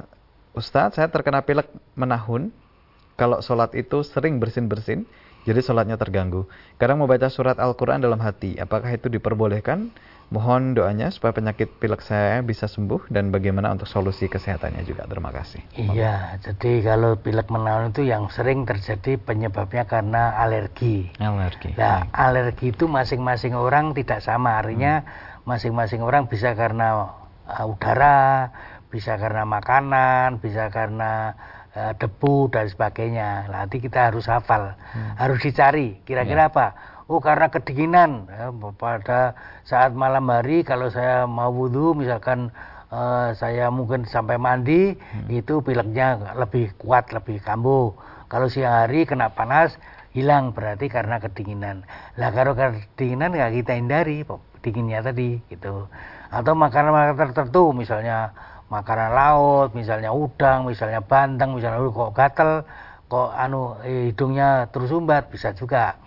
Ustadz, 0.55 0.95
saya 0.99 1.11
terkena 1.11 1.43
pilek 1.43 1.67
menahun. 1.99 2.51
Kalau 3.19 3.43
sholat 3.43 3.75
itu 3.75 4.01
sering 4.07 4.39
bersin-bersin, 4.39 5.03
Jadi 5.41 5.57
sholatnya 5.65 5.97
terganggu. 5.97 6.45
Kadang 6.77 7.01
membaca 7.01 7.25
surat 7.25 7.57
Al-Quran 7.57 7.97
dalam 7.97 8.21
hati. 8.21 8.61
Apakah 8.61 8.93
itu 8.93 9.09
diperbolehkan? 9.09 9.89
Mohon 10.31 10.79
doanya 10.79 11.11
supaya 11.11 11.35
penyakit 11.35 11.75
pilek 11.75 11.99
saya 11.99 12.39
bisa 12.39 12.63
sembuh 12.63 13.11
dan 13.11 13.35
bagaimana 13.35 13.67
untuk 13.75 13.83
solusi 13.83 14.31
kesehatannya 14.31 14.87
juga. 14.87 15.03
Terima 15.03 15.27
kasih. 15.27 15.59
Iya, 15.75 16.39
jadi 16.39 16.87
kalau 16.87 17.19
pilek 17.19 17.51
menaun 17.51 17.91
itu 17.91 18.07
yang 18.07 18.31
sering 18.31 18.63
terjadi 18.63 19.19
penyebabnya 19.19 19.83
karena 19.83 20.39
alergi. 20.39 21.11
Alergi. 21.19 21.75
Nah, 21.75 22.07
baik. 22.07 22.15
alergi 22.15 22.67
itu 22.71 22.87
masing-masing 22.87 23.59
orang 23.59 23.91
tidak 23.91 24.23
sama. 24.23 24.63
Artinya 24.63 25.03
masing-masing 25.43 25.99
orang 25.99 26.31
bisa 26.31 26.55
karena 26.55 27.11
uh, 27.51 27.67
udara, 27.67 28.55
bisa 28.87 29.19
karena 29.19 29.43
makanan, 29.43 30.39
bisa 30.39 30.71
karena 30.71 31.35
uh, 31.75 31.91
debu 31.99 32.47
dan 32.55 32.71
sebagainya. 32.71 33.51
Nah, 33.51 33.67
Nanti 33.67 33.83
kita 33.83 34.07
harus 34.07 34.31
hafal, 34.31 34.79
harus 35.19 35.43
dicari. 35.43 35.99
Kira-kira 36.07 36.47
apa? 36.55 36.67
Oh, 37.09 37.19
karena 37.23 37.49
kedinginan. 37.49 38.29
Ya, 38.29 38.49
pada 38.77 39.33
saat 39.65 39.93
malam 39.97 40.29
hari 40.29 40.61
kalau 40.61 40.89
saya 40.93 41.25
mau 41.25 41.49
wudhu, 41.49 41.97
misalkan 41.97 42.53
eh, 42.91 43.29
saya 43.37 43.69
mungkin 43.73 44.05
sampai 44.05 44.37
mandi, 44.37 44.93
itu 45.31 45.61
pileknya 45.65 46.35
lebih 46.37 46.73
kuat, 46.77 47.09
lebih 47.15 47.41
kambuh. 47.41 47.93
Kalau 48.31 48.47
siang 48.47 48.85
hari 48.85 49.03
kena 49.09 49.33
panas, 49.33 49.75
hilang 50.15 50.51
berarti 50.55 50.87
karena 50.91 51.19
kedinginan. 51.19 51.83
Lah 52.19 52.29
kalau 52.31 52.53
kedinginan 52.55 53.33
nggak 53.35 53.51
kita 53.63 53.73
hindari, 53.79 54.23
dinginnya 54.63 55.01
tadi 55.03 55.41
gitu. 55.49 55.87
Atau 56.31 56.53
makanan-makanan 56.55 57.17
tertentu, 57.17 57.75
misalnya 57.75 58.31
makanan 58.71 59.11
laut, 59.11 59.69
misalnya 59.75 60.15
udang, 60.15 60.63
misalnya 60.63 61.03
bandeng, 61.03 61.57
misalnya 61.59 61.83
"Uh, 61.83 61.91
kok 61.91 62.11
gatel, 62.15 62.51
kok 63.11 63.29
anu 63.35 63.75
eh, 63.83 64.13
hidungnya 64.13 64.71
tersumbat 64.71 65.27
bisa 65.27 65.51
juga. 65.51 65.99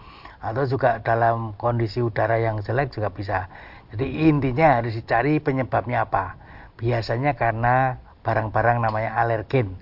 Atau 0.45 0.69
juga 0.69 1.01
dalam 1.01 1.57
kondisi 1.57 2.05
udara 2.05 2.37
yang 2.37 2.61
jelek 2.61 2.93
juga 2.93 3.09
bisa. 3.09 3.49
Jadi 3.97 4.29
intinya 4.29 4.81
harus 4.81 4.93
dicari 4.93 5.41
penyebabnya 5.41 6.05
apa. 6.05 6.37
Biasanya 6.77 7.33
karena 7.39 7.97
barang-barang 8.27 8.79
namanya 8.85 9.17
alergen. 9.17 9.73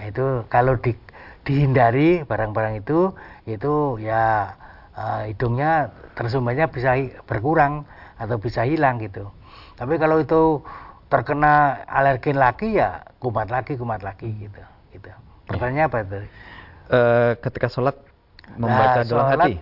Itu 0.00 0.44
kalau 0.52 0.76
di, 0.76 0.92
dihindari 1.48 2.24
barang-barang 2.28 2.84
itu, 2.84 3.16
itu 3.48 3.72
ya 4.02 4.52
eh, 4.96 5.32
hidungnya 5.32 5.88
tersumbatnya 6.16 6.68
bisa 6.68 6.96
berkurang 7.24 7.88
atau 8.20 8.36
bisa 8.36 8.68
hilang 8.68 9.00
gitu. 9.00 9.32
Tapi 9.80 9.96
kalau 9.96 10.20
itu 10.20 10.60
terkena 11.08 11.82
alergen 11.88 12.36
lagi 12.36 12.76
ya 12.76 13.02
kumat 13.22 13.48
lagi, 13.48 13.74
kumat 13.80 14.04
lagi 14.04 14.28
gitu. 14.36 14.60
gitu. 14.92 15.10
Pertanyaannya 15.48 15.84
apa 15.88 15.98
itu? 16.04 16.18
Eh, 16.90 17.32
ketika 17.40 17.68
sholat 17.70 17.96
membaca 18.58 19.00
Nah, 19.00 19.06
dalam 19.06 19.26
sholat, 19.30 19.30
hati. 19.30 19.54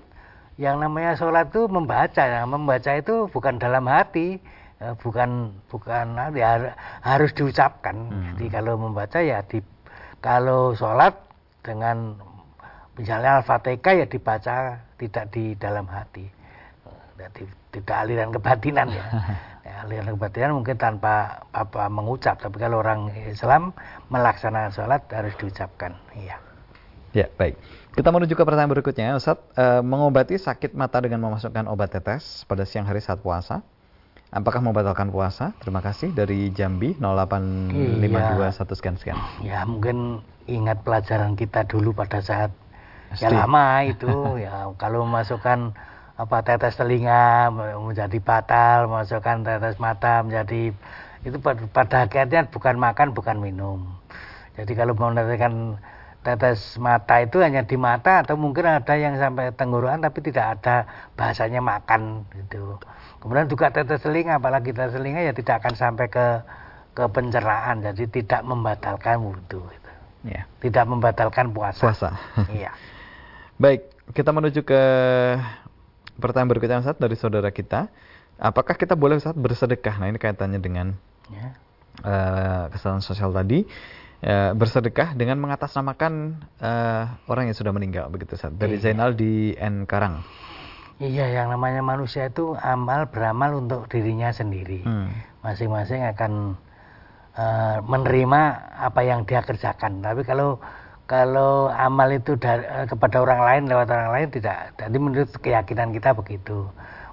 Yang 0.58 0.76
namanya 0.82 1.14
sholat 1.14 1.54
itu 1.54 1.70
membaca, 1.70 2.22
nah, 2.26 2.42
membaca 2.42 2.90
itu 2.98 3.30
bukan 3.30 3.62
dalam 3.62 3.86
hati, 3.86 4.42
eh, 4.82 4.94
bukan 4.98 5.54
bukan 5.70 6.18
har- 6.18 6.74
harus 7.06 7.30
diucapkan. 7.30 7.94
Hmm. 8.10 8.34
Jadi 8.34 8.46
kalau 8.50 8.74
membaca 8.74 9.22
ya 9.22 9.38
di 9.46 9.62
kalau 10.18 10.74
sholat 10.74 11.14
dengan 11.62 12.18
misalnya 12.98 13.38
al-fatihah 13.38 14.02
ya 14.02 14.06
dibaca 14.10 14.82
tidak 14.98 15.24
di 15.30 15.54
dalam 15.54 15.86
hati, 15.86 16.26
jadi 17.14 17.42
tidak 17.70 17.96
aliran 18.02 18.30
kebatinan 18.34 18.90
ya. 18.90 19.06
Ya, 19.68 19.84
aliran 19.84 20.16
kebatinan 20.16 20.56
mungkin 20.56 20.80
tanpa 20.80 21.44
apa 21.52 21.92
mengucap, 21.92 22.40
tapi 22.40 22.56
kalau 22.56 22.80
orang 22.80 23.12
Islam 23.28 23.76
melaksanakan 24.08 24.72
sholat 24.72 25.04
harus 25.12 25.36
diucapkan. 25.36 25.92
Iya. 26.16 26.47
Ya, 27.16 27.26
baik. 27.40 27.56
Kita 27.96 28.14
menuju 28.14 28.36
ke 28.36 28.44
pertanyaan 28.44 28.70
berikutnya, 28.70 29.16
Ustaz. 29.16 29.40
Eh, 29.56 29.82
mengobati 29.82 30.38
sakit 30.38 30.76
mata 30.76 31.00
dengan 31.02 31.24
memasukkan 31.24 31.66
obat 31.66 31.96
tetes 31.96 32.44
pada 32.46 32.62
siang 32.68 32.86
hari 32.86 33.00
saat 33.00 33.18
puasa. 33.18 33.64
Apakah 34.28 34.60
membatalkan 34.60 35.08
puasa? 35.08 35.56
Terima 35.56 35.80
kasih 35.80 36.12
dari 36.12 36.52
Jambi 36.52 36.92
08521 37.00 38.76
sekian 38.76 38.96
sekian. 39.00 39.16
ya 39.40 39.64
mungkin 39.64 40.20
ingat 40.44 40.84
pelajaran 40.84 41.32
kita 41.32 41.64
dulu 41.64 41.96
pada 41.96 42.20
saat 42.20 42.52
ya 43.16 43.32
SD. 43.32 43.40
lama 43.40 43.88
itu 43.88 44.12
ya 44.44 44.68
kalau 44.76 45.08
memasukkan 45.08 45.72
apa 46.20 46.36
tetes 46.44 46.76
telinga 46.76 47.48
menjadi 47.80 48.18
batal 48.20 48.90
memasukkan 48.90 49.48
tetes 49.48 49.80
mata 49.80 50.20
menjadi 50.20 50.76
itu 51.24 51.36
pada, 51.40 51.64
pada 51.72 51.96
akhirnya 52.04 52.44
bukan 52.52 52.76
makan 52.76 53.16
bukan 53.16 53.40
minum 53.40 53.86
jadi 54.60 54.72
kalau 54.76 54.92
meneteskan 54.92 55.80
tetes 56.28 56.76
mata 56.76 57.24
itu 57.24 57.40
hanya 57.40 57.64
di 57.64 57.80
mata 57.80 58.20
atau 58.20 58.36
mungkin 58.36 58.68
ada 58.68 58.92
yang 59.00 59.16
sampai 59.16 59.48
tenggorokan 59.56 60.04
tapi 60.04 60.20
tidak 60.20 60.60
ada 60.60 60.84
bahasanya 61.16 61.64
makan 61.64 62.28
gitu 62.36 62.76
kemudian 63.24 63.48
juga 63.48 63.72
tetes 63.72 64.04
telinga 64.04 64.36
apalagi 64.36 64.76
tetes 64.76 64.92
telinga 64.92 65.24
ya 65.24 65.32
tidak 65.32 65.64
akan 65.64 65.72
sampai 65.72 66.12
ke 66.12 66.44
ke 66.92 67.04
pencernaan 67.08 67.80
jadi 67.80 68.04
tidak 68.12 68.42
membatalkan 68.44 69.24
wudhu 69.24 69.64
gitu. 69.64 69.90
Ya, 70.26 70.44
tidak 70.60 70.84
membatalkan 70.90 71.54
puasa 71.54 71.80
puasa. 71.80 72.10
iya 72.52 72.74
Baik, 73.58 73.90
kita 74.14 74.30
menuju 74.30 74.62
ke 74.62 74.82
pertanyaan 76.14 76.50
berikutnya 76.54 76.78
Ustaz 76.78 76.94
dari 76.94 77.18
saudara 77.18 77.50
kita. 77.50 77.90
Apakah 78.38 78.78
kita 78.78 78.94
boleh 78.94 79.18
Ustaz 79.18 79.34
bersedekah? 79.34 79.98
Nah, 79.98 80.06
ini 80.06 80.18
kaitannya 80.22 80.62
dengan 80.62 80.94
ya. 81.26 81.58
eh, 82.06 82.64
kesalahan 82.70 83.02
sosial 83.02 83.34
tadi. 83.34 83.66
Eh, 84.18 84.50
bersedekah 84.50 85.14
dengan 85.14 85.38
mengatasnamakan 85.38 86.34
eh, 86.58 87.02
orang 87.30 87.46
yang 87.46 87.54
sudah 87.54 87.70
meninggal 87.70 88.10
begitu 88.10 88.34
Ustaz. 88.34 88.50
Dari 88.50 88.74
Iya. 88.74 88.90
Zainal 88.90 89.14
di 89.14 89.54
N 89.54 89.86
Karang. 89.86 90.26
iya 90.98 91.30
yang 91.30 91.54
namanya 91.54 91.78
manusia 91.78 92.26
itu 92.26 92.58
amal 92.58 93.06
beramal 93.06 93.62
untuk 93.62 93.86
dirinya 93.86 94.34
sendiri 94.34 94.82
Hmm. 94.82 95.14
masing-masing 95.40 96.02
akan 96.02 96.58
eh, 97.38 97.78
menerima 97.86 98.40
apa 98.82 99.06
yang 99.06 99.22
dia 99.22 99.38
kerjakan 99.38 100.02
tapi 100.02 100.26
kalau 100.26 100.58
kalau 101.06 101.70
amal 101.70 102.10
itu 102.10 102.34
dari, 102.34 102.66
eh, 102.66 102.90
kepada 102.90 103.22
orang 103.22 103.38
lain 103.38 103.62
lewat 103.70 103.86
orang 103.86 104.10
lain 104.10 104.28
tidak 104.34 104.74
jadi 104.74 104.96
menurut 104.98 105.30
keyakinan 105.38 105.94
kita 105.94 106.10
begitu 106.12 106.66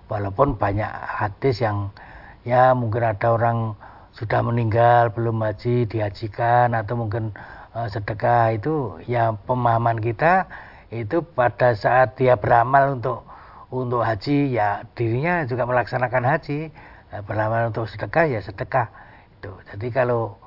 walaupun 0.10 0.58
banyak 0.58 0.90
hadis 0.90 1.62
yang 1.62 1.94
ya 2.42 2.74
mungkin 2.74 3.06
ada 3.06 3.28
orang 3.30 3.78
sudah 4.16 4.40
meninggal 4.40 5.12
belum 5.12 5.44
haji 5.44 5.92
dihajikan 5.92 6.72
atau 6.72 6.96
mungkin 6.96 7.36
eh, 7.76 7.88
sedekah 7.92 8.56
itu 8.56 9.04
ya 9.06 9.36
pemahaman 9.44 10.00
kita 10.00 10.48
itu 10.88 11.20
pada 11.20 11.76
saat 11.76 12.16
dia 12.16 12.40
beramal 12.40 12.96
untuk 12.96 13.28
untuk 13.76 14.08
haji 14.08 14.56
ya 14.56 14.88
dirinya 14.96 15.44
juga 15.44 15.68
melaksanakan 15.68 16.24
haji. 16.24 16.72
Eh, 17.12 17.22
beramal 17.28 17.70
untuk 17.76 17.92
sedekah 17.92 18.26
ya 18.32 18.40
sedekah 18.40 18.88
itu. 19.36 19.52
Jadi 19.72 19.88
kalau 19.92 20.40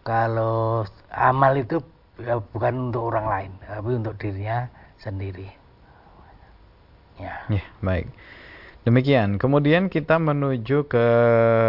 kalau 0.00 0.88
amal 1.12 1.52
itu 1.60 1.84
ya 2.16 2.40
bukan 2.40 2.88
untuk 2.88 3.12
orang 3.12 3.26
lain 3.28 3.52
tapi 3.68 3.90
untuk 4.00 4.16
dirinya 4.16 4.68
sendiri. 4.96 5.48
Ya. 7.20 7.36
Ya, 7.52 7.64
baik. 7.84 8.08
Demikian. 8.90 9.38
Kemudian 9.38 9.86
kita 9.86 10.18
menuju 10.18 10.90
ke 10.90 11.04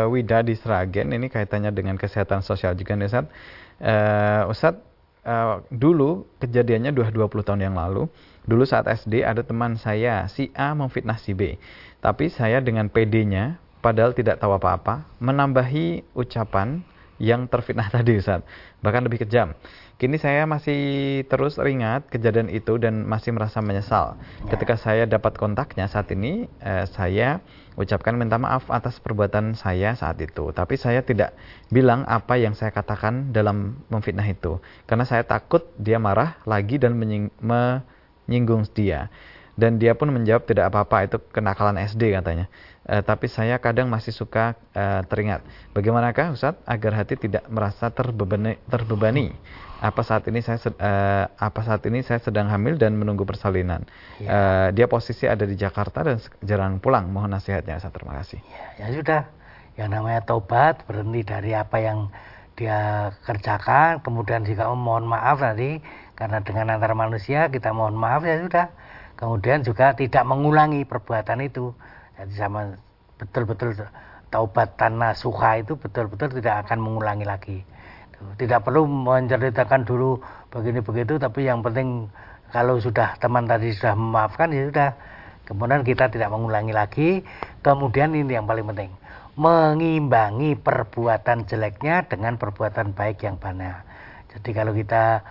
Wida 0.10 0.41
di 0.41 0.57
Sragen. 0.57 1.13
Ini 1.13 1.29
kaitannya 1.29 1.69
dengan 1.69 1.93
kesehatan 1.93 2.41
sosial 2.41 2.73
juga 2.73 2.97
nih, 2.97 3.05
Ustaz. 3.05 3.29
Eh, 3.77 4.41
Ustaz, 4.49 4.81
eh, 5.21 5.55
dulu 5.69 6.25
kejadiannya 6.41 6.89
dua 6.89 7.13
20 7.13 7.45
tahun 7.45 7.62
yang 7.62 7.77
lalu. 7.77 8.10
Dulu 8.41 8.65
saat 8.65 8.89
SD 8.89 9.21
ada 9.21 9.45
teman 9.45 9.77
saya, 9.77 10.25
si 10.34 10.49
A 10.57 10.73
memfitnah 10.73 11.21
si 11.21 11.38
B. 11.38 11.62
Tapi 12.01 12.34
saya 12.34 12.57
dengan 12.57 12.89
PD-nya, 12.89 13.62
padahal 13.86 14.17
tidak 14.17 14.41
tahu 14.41 14.57
apa-apa, 14.57 15.05
menambahi 15.21 16.17
ucapan 16.17 16.81
yang 17.21 17.45
terfitnah 17.45 17.88
tadi 17.95 18.17
Ustaz. 18.17 18.41
Bahkan 18.81 19.05
lebih 19.05 19.21
kejam. 19.21 19.53
Kini 20.01 20.17
saya 20.17 20.49
masih 20.49 21.21
terus 21.29 21.62
teringat 21.62 22.10
kejadian 22.10 22.49
itu 22.49 22.81
dan 22.81 23.05
masih 23.05 23.38
merasa 23.38 23.62
menyesal. 23.62 24.17
Ketika 24.49 24.73
saya 24.73 25.05
dapat 25.05 25.38
kontaknya 25.38 25.86
saat 25.86 26.10
ini, 26.10 26.49
eh, 26.65 26.89
saya 26.89 27.38
ucapkan 27.77 28.17
minta 28.17 28.41
maaf 28.41 28.65
atas 28.73 28.97
perbuatan 28.97 29.53
saya 29.53 29.93
saat 29.93 30.17
itu. 30.17 30.49
Tapi 30.49 30.73
saya 30.73 31.05
tidak 31.05 31.38
bilang 31.69 32.01
apa 32.10 32.41
yang 32.41 32.57
saya 32.57 32.73
katakan 32.73 33.29
dalam 33.29 33.86
memfitnah 33.93 34.25
itu. 34.25 34.57
Karena 34.89 35.05
saya 35.05 35.21
takut 35.21 35.69
dia 35.77 36.01
marah 36.01 36.41
lagi 36.49 36.81
dan 36.81 36.97
menying- 36.97 37.29
menyinggung 37.38 38.65
dia. 38.73 39.13
Dan 39.62 39.78
dia 39.78 39.93
pun 39.93 40.10
menjawab 40.10 40.49
tidak 40.49 40.74
apa-apa, 40.74 41.05
itu 41.05 41.18
kenakalan 41.30 41.78
SD 41.78 42.18
katanya. 42.18 42.49
Eh, 42.89 43.05
tapi 43.05 43.30
saya 43.30 43.62
kadang 43.62 43.93
masih 43.93 44.09
suka 44.09 44.57
eh, 44.74 45.05
teringat. 45.05 45.45
Bagaimanakah 45.78 46.34
Ustadz 46.34 46.66
agar 46.66 46.97
hati 46.97 47.14
tidak 47.14 47.45
merasa 47.45 47.93
terbebani, 47.93 48.57
terbebani? 48.66 49.30
Apa 49.82 50.01
saat 50.01 50.26
ini 50.26 50.41
saya 50.41 50.57
eh, 50.57 51.26
apa 51.30 51.62
saat 51.62 51.86
ini 51.86 52.01
saya 52.01 52.18
sedang 52.18 52.49
hamil 52.49 52.82
dan 52.82 52.97
menunggu 52.97 53.22
persalinan. 53.22 53.86
Eh, 54.18 54.74
dia 54.74 54.89
posisi 54.89 55.30
ada 55.30 55.45
di 55.45 55.53
Jakarta 55.53 56.01
dan 56.01 56.18
jarang 56.41 56.82
pulang. 56.82 57.05
Mohon 57.14 57.38
nasihatnya 57.38 57.78
Ustadz. 57.78 57.93
Terima 57.93 58.18
kasih. 58.18 58.41
ya 58.82 58.89
sudah 58.89 59.22
yang 59.78 59.93
namanya 59.93 60.26
tobat 60.26 60.82
berhenti 60.89 61.22
dari 61.22 61.53
apa 61.53 61.78
yang 61.80 62.09
dia 62.59 63.09
kerjakan 63.24 64.03
kemudian 64.03 64.43
jika 64.43 64.68
oh, 64.68 64.78
mohon 64.78 65.07
maaf 65.07 65.39
nanti 65.39 65.80
karena 66.20 66.43
dengan 66.43 66.76
antar 66.76 66.93
manusia 66.93 67.47
kita 67.47 67.72
mohon 67.72 67.95
maaf 67.95 68.22
ya 68.28 68.38
sudah 68.43 68.68
kemudian 69.22 69.61
juga 69.61 69.93
tidak 69.93 70.26
mengulangi 70.26 70.82
perbuatan 70.82 71.45
itu. 71.45 71.69
Jadi 72.17 72.34
sama 72.34 72.74
betul-betul 73.22 73.78
taubatan 74.34 74.97
nasuha 74.97 75.61
itu 75.61 75.78
betul-betul 75.78 76.41
tidak 76.41 76.65
akan 76.65 76.82
mengulangi 76.82 77.30
lagi. 77.30 77.57
Tidak 78.41 78.65
perlu 78.65 78.89
menceritakan 78.89 79.86
dulu 79.86 80.17
begini 80.49 80.82
begitu 80.82 81.22
tapi 81.22 81.45
yang 81.45 81.61
penting 81.61 82.09
kalau 82.49 82.82
sudah 82.82 83.17
teman 83.22 83.45
tadi 83.45 83.69
sudah 83.78 83.93
memaafkan 83.93 84.49
ya 84.49 84.65
sudah. 84.74 84.91
Kemudian 85.45 85.86
kita 85.86 86.09
tidak 86.09 86.34
mengulangi 86.34 86.74
lagi. 86.74 87.09
Kemudian 87.61 88.17
ini 88.17 88.34
yang 88.34 88.49
paling 88.49 88.65
penting. 88.65 88.89
Mengimbangi 89.38 90.57
perbuatan 90.57 91.45
jeleknya 91.45 92.09
dengan 92.09 92.41
perbuatan 92.41 92.97
baik 92.97 93.22
yang 93.26 93.38
banyak. 93.38 93.74
Jadi 94.32 94.49
kalau 94.55 94.72
kita 94.72 95.22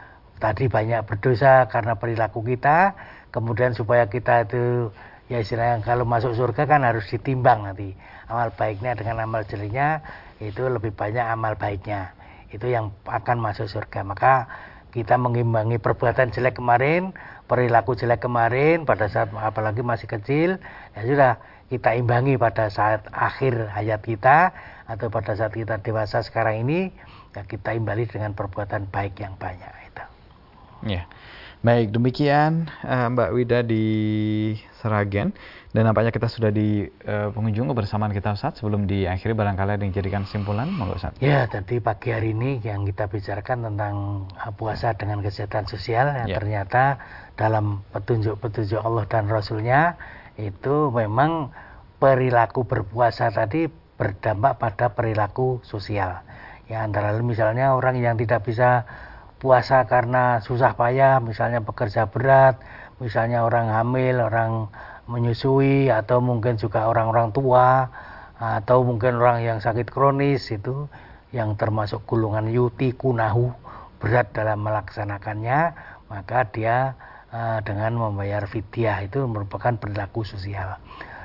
tadi 0.41 0.67
banyak 0.67 1.05
berdosa 1.05 1.69
karena 1.69 1.95
perilaku 2.01 2.41
kita. 2.43 2.97
Kemudian 3.31 3.77
supaya 3.77 4.09
kita 4.11 4.49
itu 4.49 4.91
ya 5.31 5.39
istilahnya 5.39 5.85
kalau 5.87 6.03
masuk 6.03 6.35
surga 6.35 6.67
kan 6.67 6.83
harus 6.83 7.07
ditimbang 7.07 7.69
nanti. 7.69 7.95
Amal 8.27 8.51
baiknya 8.57 8.97
dengan 8.97 9.23
amal 9.23 9.47
jeleknya 9.47 10.03
itu 10.43 10.67
lebih 10.67 10.97
banyak 10.97 11.23
amal 11.23 11.55
baiknya. 11.55 12.17
Itu 12.51 12.67
yang 12.67 12.91
akan 13.07 13.39
masuk 13.39 13.71
surga. 13.71 14.03
Maka 14.03 14.51
kita 14.91 15.15
mengimbangi 15.15 15.79
perbuatan 15.79 16.35
jelek 16.35 16.59
kemarin, 16.59 17.15
perilaku 17.47 17.95
jelek 17.95 18.27
kemarin 18.27 18.83
pada 18.83 19.07
saat 19.07 19.31
apalagi 19.39 19.87
masih 19.87 20.11
kecil, 20.11 20.59
ya 20.99 21.01
sudah 21.07 21.33
kita 21.71 21.95
imbangi 21.95 22.35
pada 22.35 22.67
saat 22.67 23.07
akhir 23.15 23.71
hayat 23.71 24.03
kita 24.03 24.51
atau 24.91 25.07
pada 25.07 25.39
saat 25.39 25.55
kita 25.55 25.79
dewasa 25.79 26.27
sekarang 26.27 26.67
ini, 26.67 26.91
ya 27.39 27.47
kita 27.47 27.79
imbali 27.79 28.11
dengan 28.11 28.35
perbuatan 28.35 28.91
baik 28.91 29.23
yang 29.23 29.39
banyak. 29.39 29.80
Ya. 30.87 31.09
Baik, 31.61 31.93
demikian 31.93 32.73
uh, 32.89 33.13
Mbak 33.13 33.31
Wida 33.37 33.61
di 33.61 33.85
Seragen 34.81 35.37
dan 35.77 35.85
nampaknya 35.85 36.09
kita 36.09 36.25
sudah 36.25 36.49
di 36.49 36.89
uh, 37.05 37.29
pengunjung 37.37 37.69
kebersamaan 37.69 38.17
kita 38.17 38.33
Ustaz 38.33 38.65
sebelum 38.65 38.89
diakhiri 38.89 39.37
barangkali 39.37 39.77
ada 39.77 39.85
yang 39.85 39.93
jadikan 39.93 40.25
simpulan 40.25 40.73
monggo 40.73 40.97
Ustaz. 40.97 41.13
Ya, 41.21 41.45
jadi 41.53 41.85
pagi 41.85 42.17
hari 42.17 42.33
ini 42.33 42.65
yang 42.65 42.89
kita 42.89 43.13
bicarakan 43.13 43.69
tentang 43.69 43.95
uh, 44.41 44.53
puasa 44.57 44.97
dengan 44.97 45.21
kesehatan 45.21 45.69
sosial 45.69 46.09
ya, 46.09 46.25
ya. 46.33 46.41
ternyata 46.41 46.97
dalam 47.37 47.85
petunjuk-petunjuk 47.93 48.81
Allah 48.81 49.05
dan 49.05 49.29
Rasulnya 49.29 50.01
itu 50.41 50.89
memang 50.97 51.53
perilaku 52.01 52.65
berpuasa 52.65 53.29
tadi 53.37 53.69
berdampak 54.01 54.57
pada 54.57 54.97
perilaku 54.97 55.61
sosial. 55.61 56.25
Ya 56.73 56.89
antara 56.89 57.13
lain 57.13 57.29
misalnya 57.29 57.77
orang 57.77 58.01
yang 58.01 58.17
tidak 58.17 58.49
bisa 58.49 58.89
puasa 59.41 59.89
karena 59.89 60.45
susah 60.45 60.77
payah, 60.77 61.19
misalnya 61.19 61.65
bekerja 61.65 62.13
berat, 62.13 62.61
misalnya 63.01 63.43
orang 63.43 63.73
hamil, 63.73 64.21
orang 64.21 64.69
menyusui, 65.09 65.89
atau 65.89 66.21
mungkin 66.21 66.61
juga 66.61 66.87
orang-orang 66.87 67.33
tua, 67.33 67.89
atau 68.37 68.85
mungkin 68.85 69.17
orang 69.19 69.43
yang 69.43 69.59
sakit 69.59 69.89
kronis 69.89 70.53
itu 70.53 70.87
yang 71.33 71.57
termasuk 71.57 72.05
gulungan 72.05 72.53
yuti 72.53 72.93
kunahu 72.93 73.51
berat 74.01 74.31
dalam 74.37 74.61
melaksanakannya, 74.61 75.73
maka 76.13 76.49
dia 76.53 76.95
uh, 77.33 77.59
dengan 77.65 77.97
membayar 77.97 78.45
fidyah 78.45 79.05
itu 79.05 79.25
merupakan 79.25 79.77
perilaku 79.77 80.23
sosial. 80.23 80.77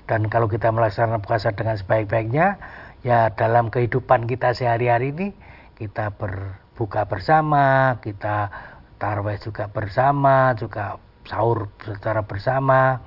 Dan 0.05 0.29
kalau 0.29 0.45
kita 0.45 0.69
melaksanakan 0.69 1.19
puasa 1.19 1.51
dengan 1.51 1.75
sebaik-baiknya, 1.75 2.61
ya 3.01 3.33
dalam 3.33 3.73
kehidupan 3.73 4.29
kita 4.29 4.53
sehari-hari 4.53 5.13
ini 5.13 5.27
kita 5.75 6.13
ber 6.13 6.64
buka 6.75 7.07
bersama, 7.07 7.97
kita 8.03 8.51
tarawih 8.99 9.39
juga 9.39 9.71
bersama, 9.71 10.53
juga 10.59 10.99
sahur 11.25 11.71
secara 11.81 12.21
bersama. 12.27 13.01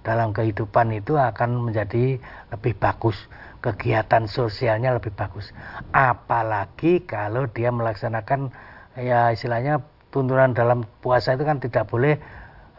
Dalam 0.00 0.32
kehidupan 0.32 0.96
itu 0.96 1.20
akan 1.20 1.68
menjadi 1.68 2.16
lebih 2.48 2.72
bagus, 2.80 3.28
kegiatan 3.60 4.24
sosialnya 4.24 4.96
lebih 4.96 5.12
bagus. 5.12 5.52
Apalagi 5.92 7.04
kalau 7.04 7.44
dia 7.52 7.68
melaksanakan 7.68 8.48
ya 8.96 9.28
istilahnya 9.28 9.84
tuntunan 10.08 10.56
dalam 10.56 10.88
puasa 11.04 11.36
itu 11.36 11.44
kan 11.44 11.60
tidak 11.60 11.84
boleh 11.92 12.16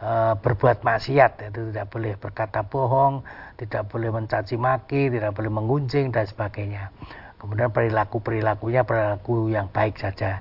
e, 0.02 0.10
berbuat 0.34 0.82
maksiat, 0.82 1.54
itu 1.54 1.70
tidak 1.70 1.94
boleh 1.94 2.18
berkata 2.18 2.66
bohong, 2.66 3.22
tidak 3.54 3.86
boleh 3.86 4.10
mencaci 4.10 4.58
maki, 4.58 5.14
tidak 5.14 5.30
boleh 5.38 5.48
menggunjing 5.54 6.10
dan 6.10 6.26
sebagainya 6.26 6.90
kemudian 7.42 7.74
perilaku 7.74 8.22
perilakunya 8.22 8.86
perilaku 8.86 9.50
yang 9.50 9.66
baik 9.74 9.98
saja. 9.98 10.38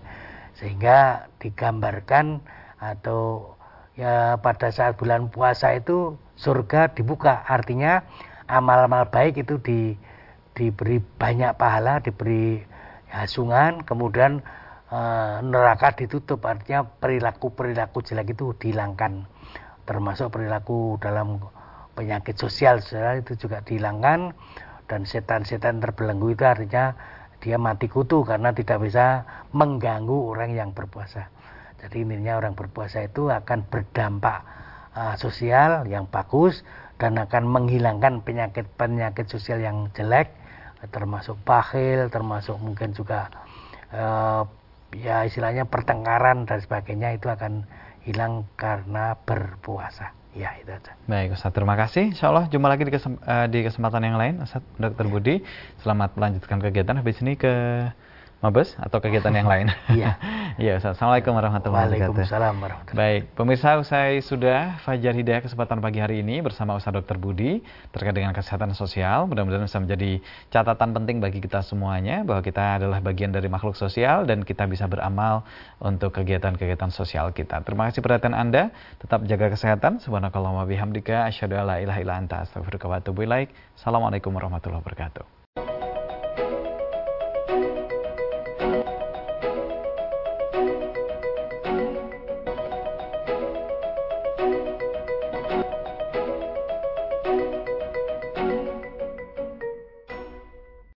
Sehingga 0.54 1.26
digambarkan 1.42 2.46
atau 2.78 3.54
ya 3.98 4.38
pada 4.38 4.70
saat 4.70 5.02
bulan 5.02 5.34
puasa 5.34 5.74
itu 5.74 6.14
surga 6.38 6.94
dibuka. 6.94 7.42
Artinya 7.50 8.06
amal-amal 8.46 9.10
baik 9.10 9.42
itu 9.42 9.58
di, 9.58 9.98
diberi 10.54 11.02
banyak 11.02 11.58
pahala 11.58 12.06
diberi 12.06 12.62
hasungan 13.10 13.82
kemudian 13.82 14.46
e, 14.94 15.00
neraka 15.42 15.98
ditutup. 15.98 16.46
Artinya 16.46 16.86
perilaku 16.86 17.50
perilaku 17.50 18.06
jelek 18.06 18.38
itu 18.38 18.54
dihilangkan. 18.62 19.26
Termasuk 19.90 20.30
perilaku 20.38 21.02
dalam 21.02 21.42
penyakit 21.98 22.38
sosial 22.38 22.78
itu 23.18 23.34
juga 23.36 23.66
dihilangkan 23.66 24.38
dan 24.92 25.08
setan-setan 25.08 25.80
terbelenggu 25.80 26.36
itu 26.36 26.44
artinya 26.44 27.00
dia 27.40 27.56
mati 27.56 27.88
kutu 27.88 28.28
karena 28.28 28.52
tidak 28.52 28.84
bisa 28.84 29.24
mengganggu 29.56 30.36
orang 30.36 30.52
yang 30.52 30.70
berpuasa. 30.76 31.32
Jadi 31.80 32.04
intinya 32.04 32.38
orang 32.38 32.54
berpuasa 32.54 33.08
itu 33.08 33.32
akan 33.32 33.66
berdampak 33.72 34.44
uh, 34.94 35.16
sosial 35.16 35.88
yang 35.88 36.12
bagus 36.12 36.62
dan 37.00 37.16
akan 37.18 37.48
menghilangkan 37.48 38.22
penyakit-penyakit 38.22 39.32
sosial 39.32 39.64
yang 39.64 39.90
jelek 39.96 40.30
termasuk 40.94 41.40
bakhil, 41.48 42.12
termasuk 42.12 42.58
mungkin 42.60 42.94
juga 42.94 43.32
uh, 43.96 44.44
ya 44.94 45.24
istilahnya 45.24 45.66
pertengkaran 45.66 46.44
dan 46.46 46.60
sebagainya 46.60 47.16
itu 47.16 47.32
akan 47.32 47.66
hilang 48.04 48.50
karena 48.60 49.18
berpuasa. 49.24 50.21
Ya, 50.32 50.56
itu 50.64 50.72
aja. 50.72 50.96
Baik, 51.12 51.36
Ustaz. 51.36 51.52
Terima 51.52 51.76
kasih. 51.76 52.16
Insya 52.16 52.32
Allah 52.32 52.48
jumpa 52.48 52.72
lagi 52.72 52.88
uh, 52.88 53.48
di 53.52 53.60
kesempatan 53.68 54.02
yang 54.08 54.16
lain. 54.16 54.40
Ustaz, 54.40 54.64
Dr. 54.80 55.12
Budi, 55.12 55.44
selamat 55.84 56.16
melanjutkan 56.16 56.64
kegiatan. 56.64 56.96
Habis 56.96 57.20
ini 57.20 57.36
ke 57.36 57.52
Mabes 58.42 58.74
atau 58.82 58.98
kegiatan 58.98 59.32
yang 59.32 59.48
lain. 59.48 59.70
Iya. 59.92 60.18
Iya, 60.60 60.84
Assalamualaikum 60.84 61.32
warahmatullahi 61.32 61.88
wabarakatuh. 61.88 62.12
Waalaikumsalam 62.12 62.56
warahmatullahi 62.60 63.00
Baik, 63.00 63.22
pemirsa 63.40 63.80
usai 63.80 64.20
sudah 64.20 64.84
Fajar 64.84 65.16
Hidayah 65.16 65.40
kesempatan 65.40 65.80
pagi 65.80 66.04
hari 66.04 66.20
ini 66.22 66.44
bersama 66.44 66.76
Ustaz 66.76 66.92
Dr. 66.92 67.16
Budi 67.16 67.64
terkait 67.96 68.12
dengan 68.12 68.36
kesehatan 68.36 68.76
sosial. 68.76 69.32
Mudah-mudahan 69.32 69.64
bisa 69.64 69.80
menjadi 69.80 70.20
catatan 70.52 70.92
penting 70.92 71.24
bagi 71.24 71.40
kita 71.40 71.64
semuanya 71.64 72.28
bahwa 72.28 72.44
kita 72.44 72.84
adalah 72.84 73.00
bagian 73.00 73.32
dari 73.32 73.48
makhluk 73.48 73.80
sosial 73.80 74.28
dan 74.28 74.44
kita 74.44 74.68
bisa 74.68 74.92
beramal 74.92 75.48
untuk 75.80 76.12
kegiatan-kegiatan 76.20 76.92
sosial 76.92 77.32
kita. 77.32 77.64
Terima 77.64 77.88
kasih 77.88 78.04
perhatian 78.04 78.36
Anda. 78.36 78.76
Tetap 79.00 79.24
jaga 79.24 79.56
kesehatan. 79.56 80.04
Subhanakallahumma 80.04 80.68
bihamdika 80.68 81.32
asyhadu 81.32 81.58
alla 81.58 81.80
ilaha 81.80 82.00
illa 82.04 82.20
anta 82.20 82.44
astaghfiruka 82.44 82.92
wa 82.92 83.00
atubu 83.00 83.24
ilaik. 83.24 83.56
Assalamualaikum 83.80 84.36
warahmatullahi 84.36 84.84
wabarakatuh. 84.84 85.41